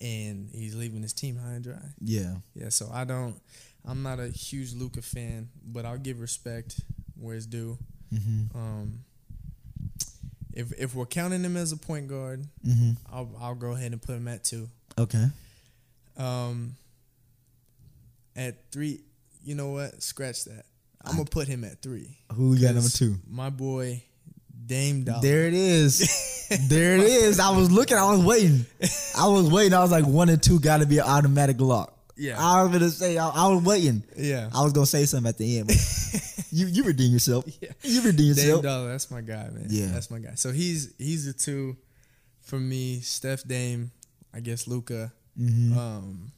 [0.00, 1.80] and he's leaving his team high and dry.
[2.00, 2.34] Yeah.
[2.54, 3.36] Yeah, so I don't.
[3.86, 6.80] I'm not a huge Luka fan, but I'll give respect
[7.18, 7.78] where it's due.
[8.12, 8.58] Mm-hmm.
[8.58, 8.98] Um,
[10.52, 12.90] if if we're counting him as a point guard, Mm-hmm.
[13.12, 14.68] I'll I'll go ahead and put him at two.
[14.98, 15.26] Okay.
[16.16, 16.74] Um,
[18.38, 19.00] at three,
[19.42, 20.02] you know what?
[20.02, 20.64] Scratch that.
[21.04, 22.18] I'm gonna put him at three.
[22.32, 23.16] Who we got number two?
[23.28, 24.02] My boy,
[24.66, 25.20] Dame Dollar.
[25.22, 26.34] There it is.
[26.48, 27.40] There it is.
[27.40, 27.98] I was looking.
[27.98, 28.64] I was waiting.
[29.18, 29.74] I was waiting.
[29.74, 31.94] I was like, one and two got to be an automatic lock.
[32.16, 32.36] Yeah.
[32.38, 33.18] I was gonna say.
[33.18, 34.02] I, I was waiting.
[34.16, 34.48] Yeah.
[34.54, 35.70] I was gonna say something at the end.
[36.50, 37.44] You you redeem yourself.
[37.60, 37.72] Yeah.
[37.82, 38.62] You redeem yourself.
[38.62, 38.70] Dame.
[38.70, 39.66] Dollar, that's my guy, man.
[39.68, 39.88] Yeah.
[39.92, 40.34] that's my guy.
[40.34, 41.76] So he's he's the two
[42.40, 43.00] for me.
[43.00, 43.90] Steph, Dame,
[44.32, 45.12] I guess Luka.
[45.38, 45.78] Mm-hmm.
[45.78, 46.32] Um,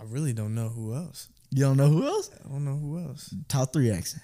[0.00, 1.28] I really don't know who else.
[1.50, 2.30] You don't know who else?
[2.44, 3.34] I don't know who else.
[3.48, 4.20] Top three action.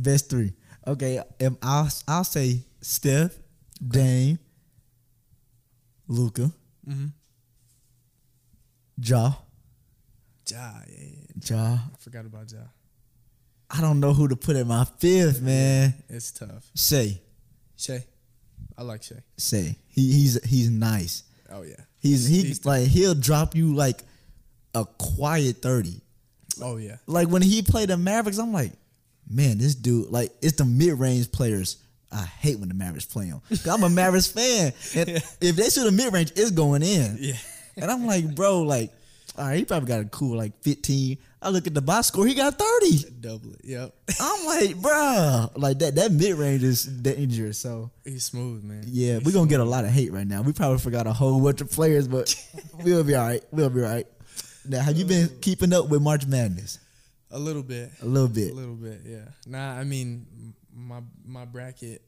[0.00, 0.52] Best three.
[0.86, 1.20] Okay.
[1.44, 3.36] Um, I'll I'll say Steph,
[3.86, 4.38] Dame,
[6.08, 6.50] Luka,
[6.88, 7.06] Mm-hmm.
[8.98, 9.32] Ja,
[10.50, 11.50] Ja, yeah, yeah.
[11.50, 11.74] Ja.
[11.74, 12.58] I forgot about Ja.
[13.70, 15.94] I don't know who to put in my fifth, man.
[16.08, 16.70] It's tough.
[16.76, 17.20] Shai,
[17.76, 18.04] Shai,
[18.76, 19.22] I like Shai.
[19.38, 19.76] Shai.
[19.88, 21.24] He he's he's nice.
[21.50, 21.84] Oh yeah.
[21.98, 24.02] He's he He's- like he'll drop you like
[24.74, 26.00] a quiet thirty.
[26.62, 26.96] Oh yeah.
[27.06, 28.72] Like when he played the Mavericks, I'm like,
[29.28, 31.78] man, this dude like it's the mid range players.
[32.10, 33.40] I hate when the Mavericks play him.
[33.70, 35.08] I'm a Mavericks fan, and
[35.40, 37.16] if they shoot a mid range, it's going in.
[37.18, 37.34] Yeah.
[37.76, 38.92] And I'm like, bro, like,
[39.38, 41.16] all right, he probably got a cool like 15.
[41.40, 43.04] I look at the box score, he got 30.
[43.20, 43.60] Double it.
[43.64, 43.94] Yep.
[44.20, 47.56] I'm like, bro, like that that mid range is dangerous.
[47.58, 48.84] So He's smooth, man.
[48.86, 50.42] yeah, He's we're gonna get a lot of hate right now.
[50.42, 52.34] We probably forgot a whole bunch of players, but
[52.84, 53.42] we'll be all right.
[53.50, 54.06] We'll be all right.
[54.68, 56.78] Now, have you been keeping up with March Madness?
[57.30, 57.90] A little bit.
[58.02, 58.52] A little bit.
[58.52, 59.24] A little bit, yeah.
[59.46, 60.26] Nah, I mean,
[60.74, 62.02] my my bracket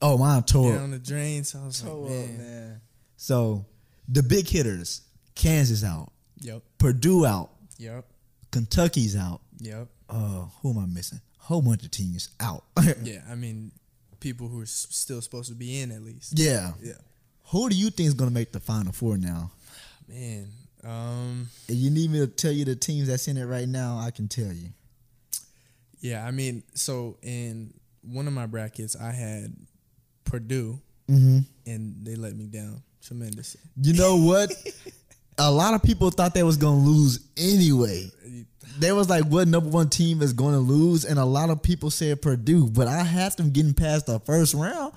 [0.00, 0.72] Oh, mine tore.
[0.76, 2.80] down the drain, so I was Tore like, up, man.
[3.16, 3.66] So
[4.08, 5.02] the big hitters,
[5.34, 8.04] Kansas out, Yep, Purdue out, yep,
[8.52, 9.40] Kentucky's out.
[9.58, 9.88] yep.
[10.08, 11.20] Uh, who am I missing?
[11.38, 12.64] Whole bunch of teams out.
[13.02, 13.72] Yeah, I mean,
[14.20, 16.38] people who are s- still supposed to be in at least.
[16.38, 16.72] yeah.
[16.80, 16.92] Yeah,
[17.46, 19.50] Who do you think is gonna make the final four now?
[20.08, 20.48] man.
[20.88, 23.98] Um, If you need me to tell you the teams that's in it right now,
[23.98, 24.70] I can tell you.
[26.00, 29.54] yeah, I mean, so in one of my brackets, I had
[30.24, 31.38] Purdue, Mm-hmm.
[31.66, 33.60] and they let me down tremendously.
[33.80, 34.52] You know what?
[35.38, 38.10] a lot of people thought they was gonna lose anyway.
[38.78, 41.62] They was like, "What number one team is going to lose?" And a lot of
[41.62, 44.92] people said Purdue, but I had them getting past the first round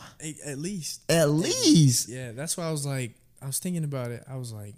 [0.46, 2.10] At least, at least.
[2.10, 2.34] yeah.
[2.34, 4.24] That's why I was like, I was thinking about it.
[4.30, 4.76] I was like,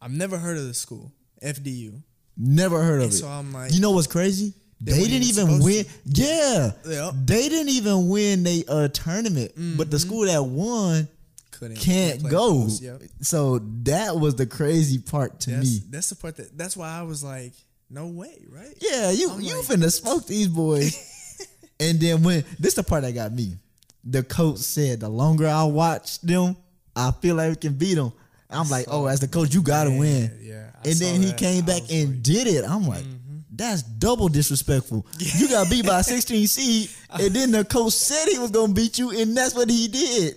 [0.00, 2.02] I've never heard of the school, FDU.
[2.36, 3.16] Never heard of And it.
[3.16, 4.54] so I'm like, You know what's crazy?
[4.80, 5.84] They They, didn't even win.
[6.06, 7.14] Yeah, Yep.
[7.26, 9.52] they didn't even win a uh, tournament.
[9.76, 11.06] But the school that won
[11.50, 12.28] couldn't can't go.
[12.30, 12.80] close.
[12.80, 13.02] Yep.
[13.20, 15.80] So that was the crazy part to That's, me.
[15.90, 16.56] that's the part that.
[16.56, 17.52] That's why I was like,
[17.90, 18.72] no way, right?
[18.80, 20.96] Yeah, you I'm you like- finna smoke these boys.
[21.80, 23.56] and then when this the part that got me,
[24.02, 26.56] the coach said the longer I watch them,
[26.96, 28.14] I feel like we can beat them.
[28.52, 30.38] I'm like, saw oh, as the coach, you gotta win.
[30.42, 31.38] yeah, I and then he that.
[31.38, 32.22] came back and Mm-hmm.
[32.22, 32.64] did it.
[32.64, 33.04] I'm like,
[33.52, 35.06] that's double disrespectful.
[35.18, 38.98] You got beat by 16 seed, and then the coach said he was gonna beat
[38.98, 40.36] you, and that's what he did.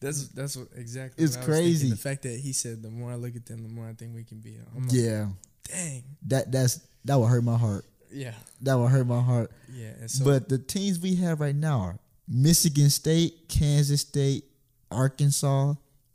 [0.00, 1.22] That's that's what exactly.
[1.24, 1.90] It's what crazy.
[1.90, 4.14] The fact that he said, the more I look at them, the more I think
[4.14, 4.84] we can beat them.
[4.84, 5.26] Like, Yeah,
[5.68, 7.84] dang, that that's that would hurt my heart.
[8.12, 8.32] yeah,
[8.62, 9.50] That would hurt my heart.
[9.72, 9.92] yeah.
[10.06, 14.44] So, but the teams we have right now are Michigan State, Kansas State,
[14.90, 15.74] Arkansas,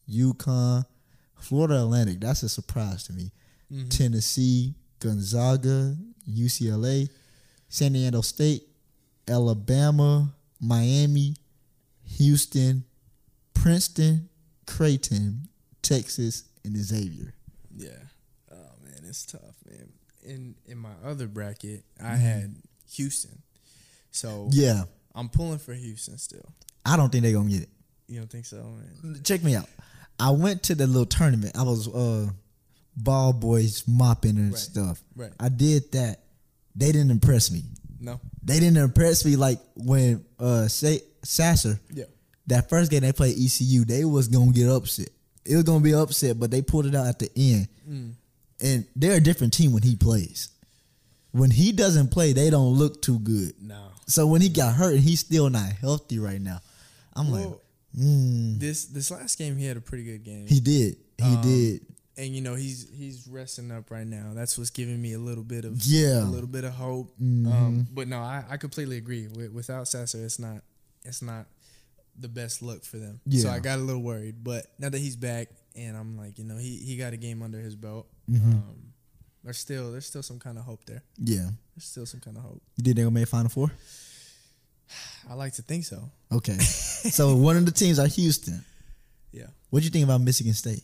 [0.10, 0.86] UConn,
[1.46, 2.20] Florida Atlantic.
[2.20, 3.32] That's a surprise to me.
[3.72, 3.90] Mm-hmm.
[3.90, 5.96] Tennessee, Gonzaga,
[6.30, 7.10] UCLA,
[7.70, 8.64] San Diego State,
[9.28, 11.36] Alabama, Miami,
[12.18, 12.84] Houston,
[13.54, 14.30] Princeton,
[14.66, 15.48] Creighton,
[15.82, 17.34] Texas, and Xavier.
[17.76, 17.90] yeah.
[18.52, 19.90] Oh man, it's tough, man.
[20.24, 22.56] In in my other bracket, I had
[22.94, 23.42] Houston,
[24.12, 24.50] so Mm-hmm.
[24.54, 26.54] Yeah, I'm pulling for Houston still.
[26.86, 27.70] I don't think they're gonna get it.
[28.08, 28.58] You don't think so,
[29.04, 29.22] man?
[29.24, 29.70] check me out.
[30.20, 31.58] I went to the little tournament.
[31.58, 32.30] I was uh
[32.98, 34.60] ball boys mopping and Right.
[34.60, 35.04] stuff.
[35.16, 35.32] Right.
[35.40, 36.22] I did that.
[36.76, 37.64] They didn't impress me.
[38.00, 38.20] No.
[38.44, 42.06] They didn't impress me like when uh say Sasser Yeah.
[42.48, 43.84] that first game they played ECU.
[43.86, 45.10] They was gonna get upset.
[45.44, 47.68] It was gonna be upset, but they pulled it out at the end.
[47.90, 48.12] Mm.
[48.62, 50.50] And they're a different team when he plays.
[51.32, 53.54] When he doesn't play, they don't look too good.
[53.62, 53.90] No.
[54.08, 56.62] So when he got hurt and he's still not healthy right now,
[57.14, 57.62] I'm like, Well,
[57.98, 60.48] mm, this this last game he had a pretty good game.
[60.48, 60.98] he did.
[61.18, 61.86] He Um, did.
[62.18, 64.32] and you know he's he's resting up right now.
[64.34, 66.24] That's what's giving me a little bit of Yeah.
[66.24, 67.18] a little bit of hope.
[67.20, 67.52] Mhm.
[67.52, 69.28] Um, but no, I, I completely agree.
[69.28, 70.62] With, without Sasser, it's not
[71.04, 71.48] it's not
[72.18, 73.20] the best look for them.
[73.26, 73.42] Yeah.
[73.44, 74.44] So I got a little worried.
[74.44, 77.42] But now that he's back, and I'm like, you know, he he got a game
[77.42, 78.08] under his belt.
[78.30, 78.52] Mm-hmm.
[78.52, 78.94] Um,
[79.44, 81.04] there's still there's still some kind of hope there.
[81.20, 81.50] Yeah.
[81.76, 82.62] There's still some kind of hope.
[82.78, 83.72] You think they're gonna make Final Four?
[85.30, 86.10] I like to think so.
[86.32, 86.58] Okay.
[86.60, 88.64] so one of the teams are Houston.
[89.32, 89.48] Yeah.
[89.70, 90.84] What do you think about Michigan State?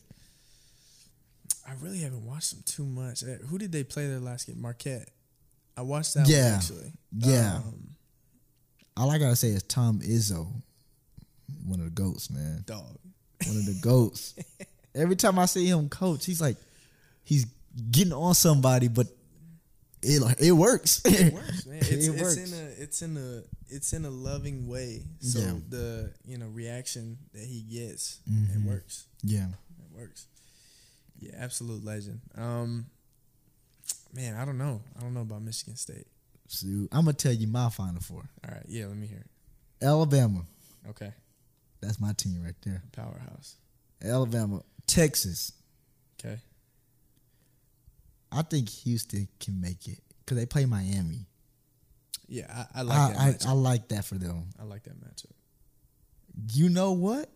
[1.68, 3.24] I really haven't watched them too much.
[3.24, 4.60] Uh, Who did they play their last game?
[4.62, 5.10] Marquette.
[5.78, 6.52] I watched that Yeah.
[6.52, 6.91] one actually.
[7.18, 7.56] Yeah.
[7.58, 7.88] Um,
[8.97, 10.47] all I gotta say is Tom Izzo,
[11.66, 12.64] one of the goats, man.
[12.66, 12.97] Dog.
[13.47, 14.36] One of the goats.
[14.95, 16.58] Every time I see him coach, he's like,
[17.24, 17.45] he's
[17.89, 19.08] getting on somebody, but
[20.04, 21.02] it it works.
[21.06, 21.78] It works, man.
[21.82, 22.38] It's, it it's works.
[22.38, 25.05] in a it's in a it's in a loving way.
[25.19, 25.59] So Yeah.
[25.69, 28.55] the you know reaction that he gets, Mhm.
[28.55, 29.05] it works.
[29.23, 29.49] yeah.
[29.49, 30.27] It works.
[31.19, 32.21] Yeah, absolute legend.
[32.36, 32.88] Um,
[34.13, 34.82] man, I don't know.
[34.95, 36.07] I don't know about Michigan State.
[36.47, 38.27] So I'm gonna tell you my final four.
[38.43, 39.29] All right, yeah, let me hear it.
[39.86, 40.45] Alabama.
[40.89, 41.13] Okay,
[41.82, 42.84] That's my team right there.
[42.91, 43.55] powerhouse.
[44.01, 44.63] Alabama.
[44.88, 45.53] Texas.
[46.19, 46.39] Okay,
[48.32, 51.27] I think Houston can make it because they play Miami.
[52.32, 53.45] Yeah, I, I like I, that.
[53.45, 53.49] I.
[53.49, 54.45] I like that for them.
[54.59, 55.32] I like that matchup.
[56.53, 57.29] You know what?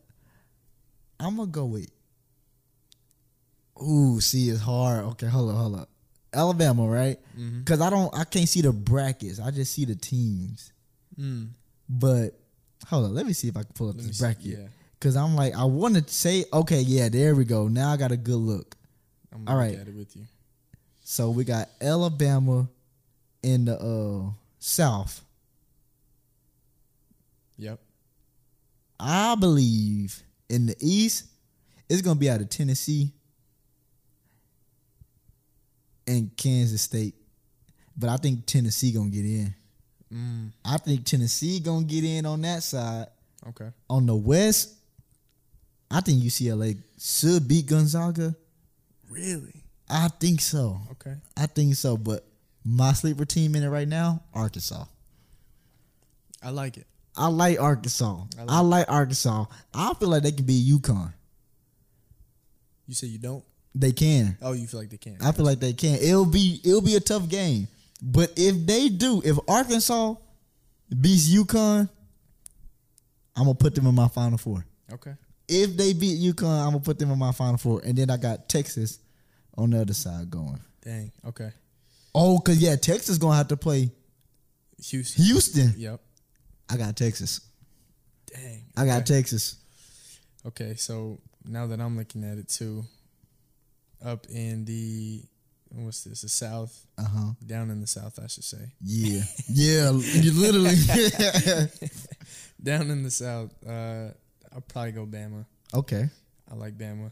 [1.19, 1.89] I'm gonna go with.
[3.81, 5.03] Ooh, see, it's hard.
[5.05, 5.89] Okay, hold up, hold up.
[6.33, 7.17] Alabama, right?
[7.37, 7.59] Mm-hmm.
[7.59, 9.39] Because I don't, I can't see the brackets.
[9.39, 10.71] I just see the teams.
[11.19, 11.49] Mm.
[11.89, 12.31] But
[12.87, 14.23] hold on, let me see if I can pull up Let this see.
[14.23, 14.45] bracket.
[14.45, 14.67] Yeah,
[14.99, 17.67] Because I'm like, I want to say, okay, yeah, there we go.
[17.67, 18.75] Now I got a good look.
[19.33, 19.71] I'm All right.
[19.71, 20.23] look at it with you.
[21.03, 22.67] So we got Alabama
[23.43, 24.31] in the uh,
[24.65, 25.23] South.
[27.57, 27.79] Yep.
[28.99, 31.25] I believe in the East,
[31.87, 33.11] it's gonna be out of Tennessee
[36.07, 37.13] and Kansas State.
[37.95, 39.53] But I think Tennessee gonna get in.
[40.11, 40.51] Mm.
[40.65, 43.05] I think Tennessee gonna get in on that side.
[43.47, 43.69] Okay.
[43.87, 44.73] On the West,
[45.91, 48.35] I think UCLA should beat Gonzaga.
[49.11, 49.63] Really?
[49.87, 50.79] I think so.
[50.93, 51.13] Okay.
[51.37, 51.97] I think so.
[51.97, 52.25] But
[52.65, 54.85] my sleeper team in it right now, Arkansas.
[56.41, 56.87] I like it.
[57.15, 58.23] I like Arkansas.
[58.37, 59.45] I I like- like, Arkansas.
[59.73, 61.13] I feel like they can beat UConn.
[62.87, 63.43] You say you don't?
[63.73, 64.37] They can.
[64.41, 65.17] Oh, you feel like they can?
[65.21, 65.95] I feel like they can.
[65.95, 67.67] It'll be it'll be a tough game.
[68.01, 70.15] But if they do, if Arkansas
[71.01, 71.89] beats UConn,
[73.35, 74.65] I'm gonna put them in my final four.
[74.91, 75.13] Okay.
[75.47, 77.81] If they beat UConn, I'm gonna put them in my final four.
[77.83, 78.99] And then I got Texas
[79.57, 80.59] on the other side going.
[80.81, 81.11] Dang.
[81.25, 81.51] Okay.
[82.17, 83.91] Oh, cause yeah, Texas gonna have to play
[84.85, 85.23] Houston.
[85.25, 85.73] Houston.
[85.77, 85.99] Yep.
[86.69, 87.41] I got Texas.
[88.33, 88.63] Dang.
[88.77, 89.15] I got okay.
[89.15, 89.57] Texas.
[90.45, 92.85] Okay, so now that I'm looking at it too,
[94.03, 95.23] up in the
[95.71, 96.21] what's this?
[96.21, 97.31] The South, Uh huh.
[97.45, 98.71] down in the South, I should say.
[98.81, 99.23] Yeah.
[99.49, 99.91] Yeah.
[99.91, 100.75] you literally.
[102.63, 104.09] Down in the South, uh,
[104.53, 105.45] I'll probably go Bama.
[105.73, 106.09] okay.
[106.49, 107.11] I like Bama.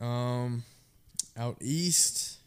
[0.00, 0.62] Um,
[1.36, 2.38] out east,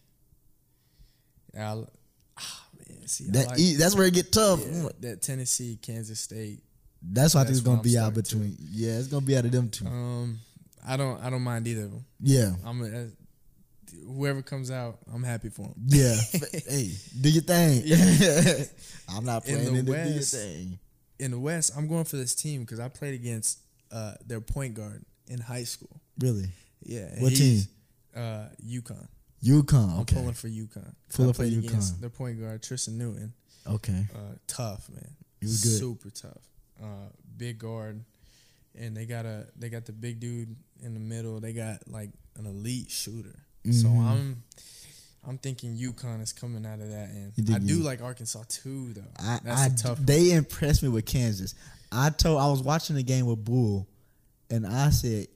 [1.58, 1.89] I'll,
[2.38, 4.62] ah, man, see, I That like, e- that's where it get tough.
[4.66, 6.62] yeah, that Tennessee, Kansas State.
[7.02, 8.58] That's why I think it's gonna be out between.
[8.60, 9.86] Yeah, it's gonna be out of them two.
[9.88, 10.39] Um,
[10.86, 12.06] I don't, I don't mind either of them.
[12.22, 12.52] Yeah.
[12.66, 13.08] I'm a,
[14.06, 15.74] whoever comes out, I'm happy for them.
[15.88, 16.16] Yeah.
[16.68, 16.91] hey,
[17.22, 17.82] do your thing.
[17.86, 18.64] Yeah.
[19.10, 20.80] I'm not In playing in the your West, thing.
[21.20, 23.60] in the West, I'm going for this team because I played against
[23.91, 26.02] uh, their point guard in high school.
[26.20, 26.50] Really?
[26.84, 27.62] Yeah, What team?
[28.16, 29.08] Uh, UConn.
[29.44, 29.92] UConn.
[29.94, 30.16] I'm Okay.
[30.16, 30.94] pulling for UConn.
[31.14, 32.00] Pulling for UConn.
[32.00, 33.34] Their point guard Tristan Newton.
[33.68, 34.08] Okay.
[34.14, 35.16] Uh, tough man.
[35.40, 35.80] He was good.
[35.80, 36.42] Super tough.
[36.82, 38.04] Uh, big guard,
[38.76, 41.40] and they got a they got the big dude in the middle.
[41.40, 43.36] They got like an elite shooter.
[43.66, 44.06] So Mhm.
[44.06, 44.44] I'm.
[45.28, 48.94] I'm thinking UConn is coming out of that, and I do you- like Arkansas too,
[48.94, 49.04] though.
[49.20, 50.00] I, That's I a tough.
[50.06, 51.56] they impressed me with Kansas.
[51.92, 53.86] I told I was watching the game with Bull,
[54.50, 55.28] and I said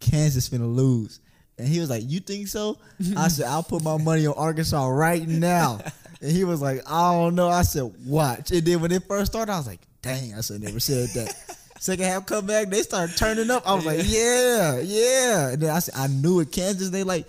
[0.00, 1.20] Kansas finna lose,
[1.58, 2.78] and he was like, "You think so?"
[3.16, 5.80] I said, "I'll put my money on Arkansas right now,"
[6.20, 9.32] and he was like, "I don't know." I said, "Watch," and then when it first
[9.32, 11.34] started, I was like, "Dang!" I said, never said that.
[11.78, 13.62] Second half come back, they started turning up.
[13.68, 17.26] I was like, "Yeah, yeah," and then I said, "I knew it." Kansas, they like,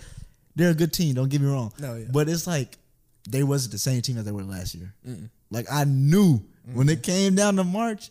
[0.56, 1.14] they're a good team.
[1.14, 2.06] Don't get me wrong, No, yeah.
[2.10, 2.76] but it's like
[3.28, 4.92] they wasn't the same team as they were last year.
[5.06, 5.28] Mm-mm.
[5.50, 6.40] Like I knew
[6.72, 6.88] when Mm-hmm.
[6.90, 8.10] it came down to March,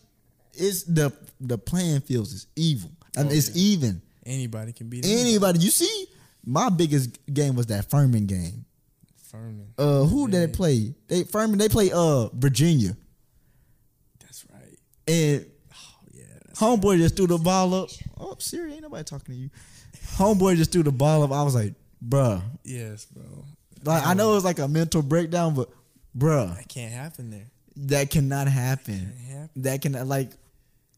[0.54, 2.90] it's the the playing fields is evil.
[3.16, 3.62] I mean, Oh, it's yeah.
[3.72, 4.02] even.
[4.28, 6.06] Anybody can beat Anybody you see,
[6.44, 8.64] my biggest game was that Furman game.
[9.30, 9.72] Furman.
[9.78, 10.94] Uh, who did they play?
[11.08, 11.58] They Furman.
[11.58, 12.96] They play uh Virginia,
[14.20, 14.78] That's right.
[15.06, 16.22] and Oh yeah.
[16.54, 17.88] Homeboy just threw the ball up.
[18.18, 19.50] Oh, Siri, ain't nobody talking to you.
[20.16, 21.32] Homeboy just threw the ball up.
[21.32, 21.74] I was like,
[22.06, 22.42] bruh.
[22.64, 23.44] Yes, bro.
[23.84, 25.70] Like I know it was like a mental breakdown, but
[26.16, 27.46] bruh, That can't happen there.
[27.76, 28.94] that cannot happen.
[28.98, 29.62] Can't happen.
[29.62, 30.30] That can like.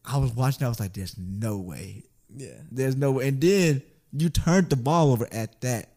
[0.03, 0.65] I was watching.
[0.65, 2.03] I was like, "There's no way.
[2.35, 2.49] Yeah.
[2.71, 3.27] There's no way.
[3.27, 3.81] And then
[4.13, 5.89] you turned the ball over at that,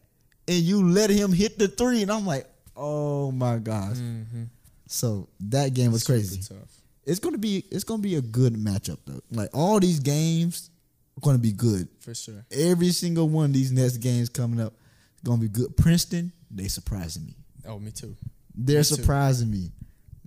[0.47, 3.97] and you let him hit the three, and I'm like, oh my gosh.
[3.97, 4.43] Mm-hmm.
[4.87, 6.41] So that game was crazy.
[6.41, 6.69] Tough.
[7.05, 9.21] It's gonna be it's gonna be a good matchup though.
[9.31, 10.69] Like all these games
[11.17, 11.87] are gonna be good.
[11.99, 12.45] For sure.
[12.51, 14.73] Every single one of these next games coming up
[15.15, 15.75] is gonna be good.
[15.77, 17.35] Princeton, they surprising me.
[17.67, 18.15] Oh, me too.
[18.55, 18.95] They're Me too.
[18.95, 19.71] surprising me.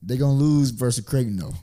[0.03, 1.55] They're gonna lose versus Creighton though.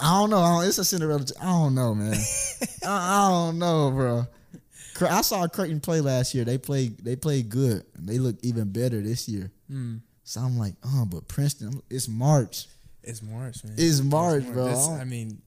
[0.00, 0.38] I don't know.
[0.38, 1.24] I don't, it's a Cinderella.
[1.40, 2.14] I don't know, man.
[2.86, 4.26] I, I don't know, bro.
[5.08, 6.44] I saw Creighton play last year.
[6.44, 6.98] They played.
[6.98, 7.84] They played good.
[7.98, 9.50] They look even better this year.
[9.70, 10.00] Mm.
[10.24, 12.66] So I'm like, oh, but Princeton, it's March.
[13.02, 13.74] It's March, man.
[13.76, 14.66] It's March, bro.
[14.66, 15.40] This, I mean,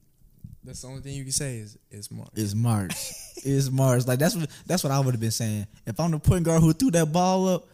[0.64, 2.30] that's the only thing you can say is it's March.
[2.34, 2.92] It's March.
[3.36, 4.06] it's March.
[4.06, 5.66] Like that's what that's what I would have been saying.
[5.86, 7.68] If I'm the point guard who threw that ball up,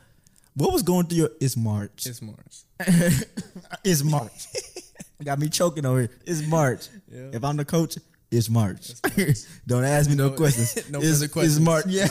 [0.55, 1.31] what was going through your?
[1.41, 2.07] It's March.
[2.07, 2.65] It's March.
[3.85, 4.47] it's March.
[5.25, 6.11] Got me choking over here.
[6.27, 6.89] It's March.
[7.11, 7.31] Yeah.
[7.33, 7.97] If I'm the coach,
[8.31, 8.93] it's March.
[9.67, 10.91] Don't ask me no, no questions.
[10.91, 11.57] no it's, questions.
[11.57, 11.87] It's March.
[11.87, 12.09] Yeah.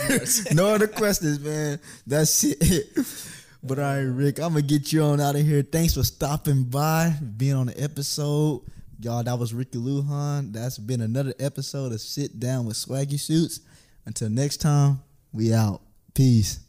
[0.53, 1.79] no other questions, man.
[2.05, 2.97] That's it.
[3.61, 5.61] But all right, Rick, I'm gonna get you on out of here.
[5.63, 8.61] Thanks for stopping by, being on the episode.
[9.01, 10.53] Y'all, that was Ricky Lujan.
[10.53, 13.59] That's been another episode of Sit Down with Swaggy Shoots.
[14.05, 15.01] Until next time,
[15.33, 15.81] we out.
[16.13, 16.59] Peace.